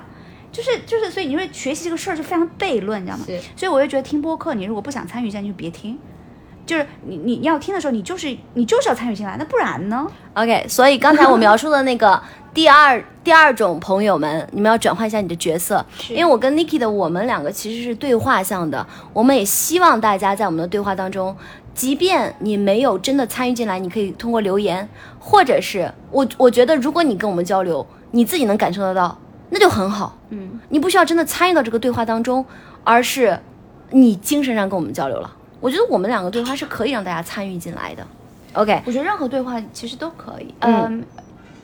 [0.50, 3.26] 就是就是，所以你说学习这个事儿就非常悖论，你知道吗？
[3.28, 6.00] 是所以我就觉得听播客，你如果不想参与进来，你就别听。
[6.68, 10.06] 就是你你要听的时候，你就是你就是要参与进来，那不然呢
[10.36, 12.22] ？OK，所以刚才我描述的那个
[12.54, 21.36] 第二第二种朋友们，你们要转换一下你的角色，因为我跟 Niki 的我们两个其实是对话向的，我们也希望大家在我们的对话当中，
[21.74, 24.88] 即便你没有真的参与进来，你可以通过留言，
[25.20, 29.18] 或者是我我觉得如果你跟我们交流，你自己能感受得到，
[29.52, 32.44] 那就很好，嗯，你不需要真的参与到这个对话当中，
[32.84, 33.40] 而是
[33.92, 35.32] 你精神上跟我们交流了。
[35.60, 38.06] 我觉得我们两个对话是可以让大家参与进来的。
[38.54, 41.04] OK，我觉得任何对话其实都可以，嗯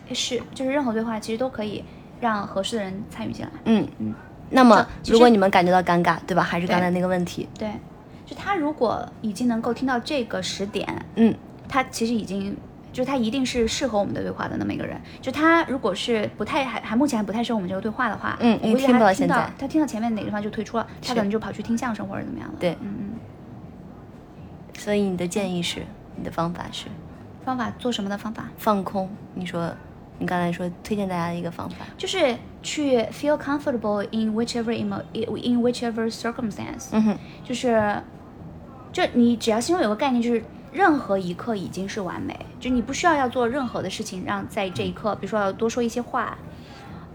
[0.08, 1.84] 嗯，是，就是任何对话其实都可以
[2.20, 3.52] 让合适的人参与进来。
[3.66, 4.14] 嗯嗯。
[4.50, 6.44] 那么，如果你们感觉到尴尬，对吧？
[6.44, 7.72] 还是刚才那个问题，对，
[8.26, 11.34] 就他如果已经能够听到这个时点，嗯，
[11.68, 12.56] 他其实已经。
[12.92, 14.96] 就是他一定是适合我们的对话的那么一个人。
[15.20, 22.54] 就他如果是不太还还目前还不太适合我们这个对话的话，嗯他听到现在他听到前面哪个地方就退出了，他可能就跑去听相声或者怎么样了。
[22.60, 23.10] 对嗯嗯。
[24.84, 25.82] 所以你的建议是，
[26.18, 26.88] 你的方法是？
[27.46, 28.50] 方法做什么的方法？
[28.58, 29.10] 放空。
[29.34, 29.74] 你说，
[30.20, 38.04] 你刚才说推荐大家的一个方法，就是去 feel comfortable in whichever emo in whichever circumstance，、嗯哼，就是，
[38.92, 46.38] 就你只要心中有个概念，就是任何一刻已经是完美，就你不需要要做任何的事情，让在这一刻，比如说要多说一些话，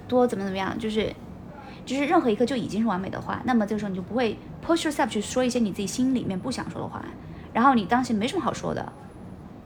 [0.08, 1.14] 多怎么怎么样，就是，
[1.84, 7.04] 就是任何一刻就已经是完美的话，那么这个时候你就不会 push yourself 去说一些你自己心里面不想说的话，
[7.58, 8.92] 然后你当时没什么好说的，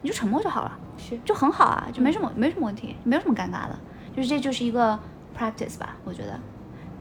[0.01, 3.79] 你就沉默就好了，是就很好啊，就没什么、没什么问题，没有什么尴尬的，
[4.17, 4.99] 就是这就是一个
[5.39, 6.41] practice 吧，我觉得。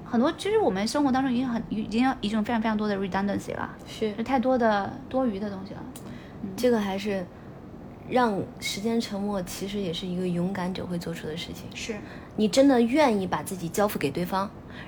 [0.03, 5.81] 很多其实我们生活当中已经很已经已经有非常非常多的 redundancy 了，是就太多的多余的东西了。
[6.57, 7.25] 这个还是
[8.09, 11.67] 让时间沉默，其实也是一个勇敢者会做出的事情。
[11.73, 11.95] 是，
[12.35, 14.41] 你真的愿意把自己交付给对方，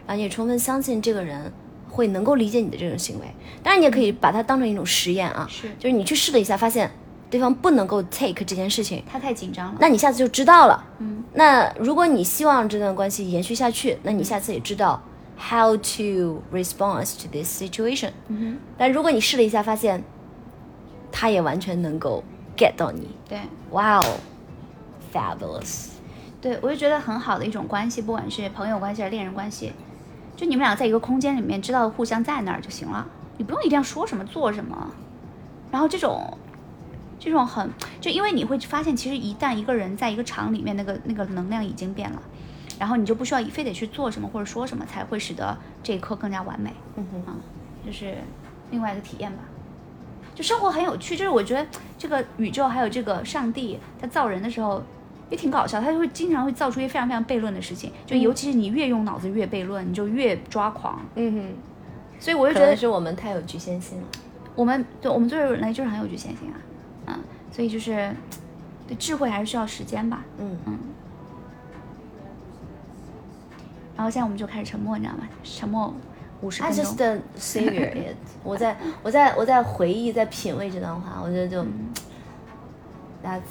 [0.05, 1.49] 然后你也充分相信这个人
[1.93, 3.25] 会能够理解你的这种行为。
[3.61, 6.89] 当然，你也可以把它当成一种实验啊，是就是你去试了一下，发现
[7.29, 9.77] 对方不能够 take 这件事情，他太紧张了。
[9.79, 10.83] 那你下次就知道了。
[10.97, 14.99] 嗯，那如果你希望这段关系延续下去，那你下次也知道
[15.37, 18.09] how to respond to this situation。
[18.27, 20.03] 嗯但如果你试了一下，发现
[21.11, 22.23] 他也完全能够
[22.57, 23.39] get 到你，对
[23.69, 24.03] 哇哦
[25.13, 25.89] ，fabulous。
[26.41, 29.71] 对，我就觉得很好的一种关系，不管是朋友关系还是恋人关系，
[30.35, 33.07] 就你们俩在一个空间里面，知道互相在那儿就行了，
[33.37, 34.91] 你不用一定要说什么做什么。
[35.71, 36.37] 然后这种。
[37.19, 37.69] 这种很，
[38.01, 42.21] 就因为你会发现，其实一旦一个人在一个场里面，那个那个能量已经变了，
[42.77, 46.73] 然后你就不需要非得去做什么或者说什么，才会使得这一刻更加完美。
[46.97, 47.37] 嗯哼，啊，
[47.85, 48.17] 就是
[48.71, 49.39] 另外一个体验吧。
[50.35, 51.65] 就生活很有趣，就是我觉得
[51.97, 54.83] 这个宇宙还有这个上帝，他造人的时候
[55.29, 61.01] 也挺搞笑，他就会经常会造出一些非常非常悖论的事情，就尤其是你越用脑子越悖论，你就越抓狂。
[61.15, 61.53] 嗯哼，
[62.19, 64.07] 所以我就觉得能是我们太有局限性了。
[64.55, 66.55] 我们对我们作为人类就是很有局限性啊，
[67.07, 67.19] 嗯，
[67.51, 68.15] 所以就是
[68.87, 70.23] 对智慧还是需要时间吧。
[70.37, 70.77] 嗯嗯。
[73.95, 75.23] 然后现在我们就开始沉默，你知道吗？
[75.43, 75.93] 沉默
[76.41, 77.21] 五十 I 分 just 钟。
[77.37, 81.63] savor it 我在我在我在回忆，在品味这段话，我觉得就、
[83.23, 83.41] That's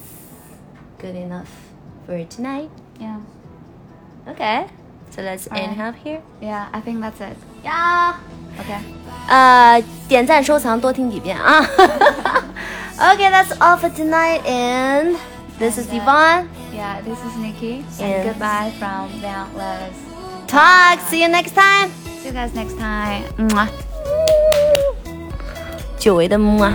[1.02, 1.50] good enough
[2.06, 2.70] for tonight.
[3.00, 3.20] Yeah,
[4.28, 4.68] Okay,
[5.10, 5.80] so let's end Alright.
[5.80, 6.22] up here.
[6.42, 7.38] yeah, I think that's it.
[7.64, 8.16] Yeah.
[8.60, 8.74] OK，
[9.30, 11.62] 呃，点赞收藏多听几遍啊。
[12.98, 15.16] okay, that's all for tonight, and
[15.60, 16.48] This is And, uh, Yvonne.
[16.74, 17.84] Yeah, this is Nikki.
[18.00, 19.96] And- And goodbye from Boundless.
[20.48, 21.00] Talk.
[21.10, 21.90] See you next time.
[22.22, 23.24] See you guys next time.
[23.38, 23.68] Mwah.
[25.98, 26.72] 久违的么。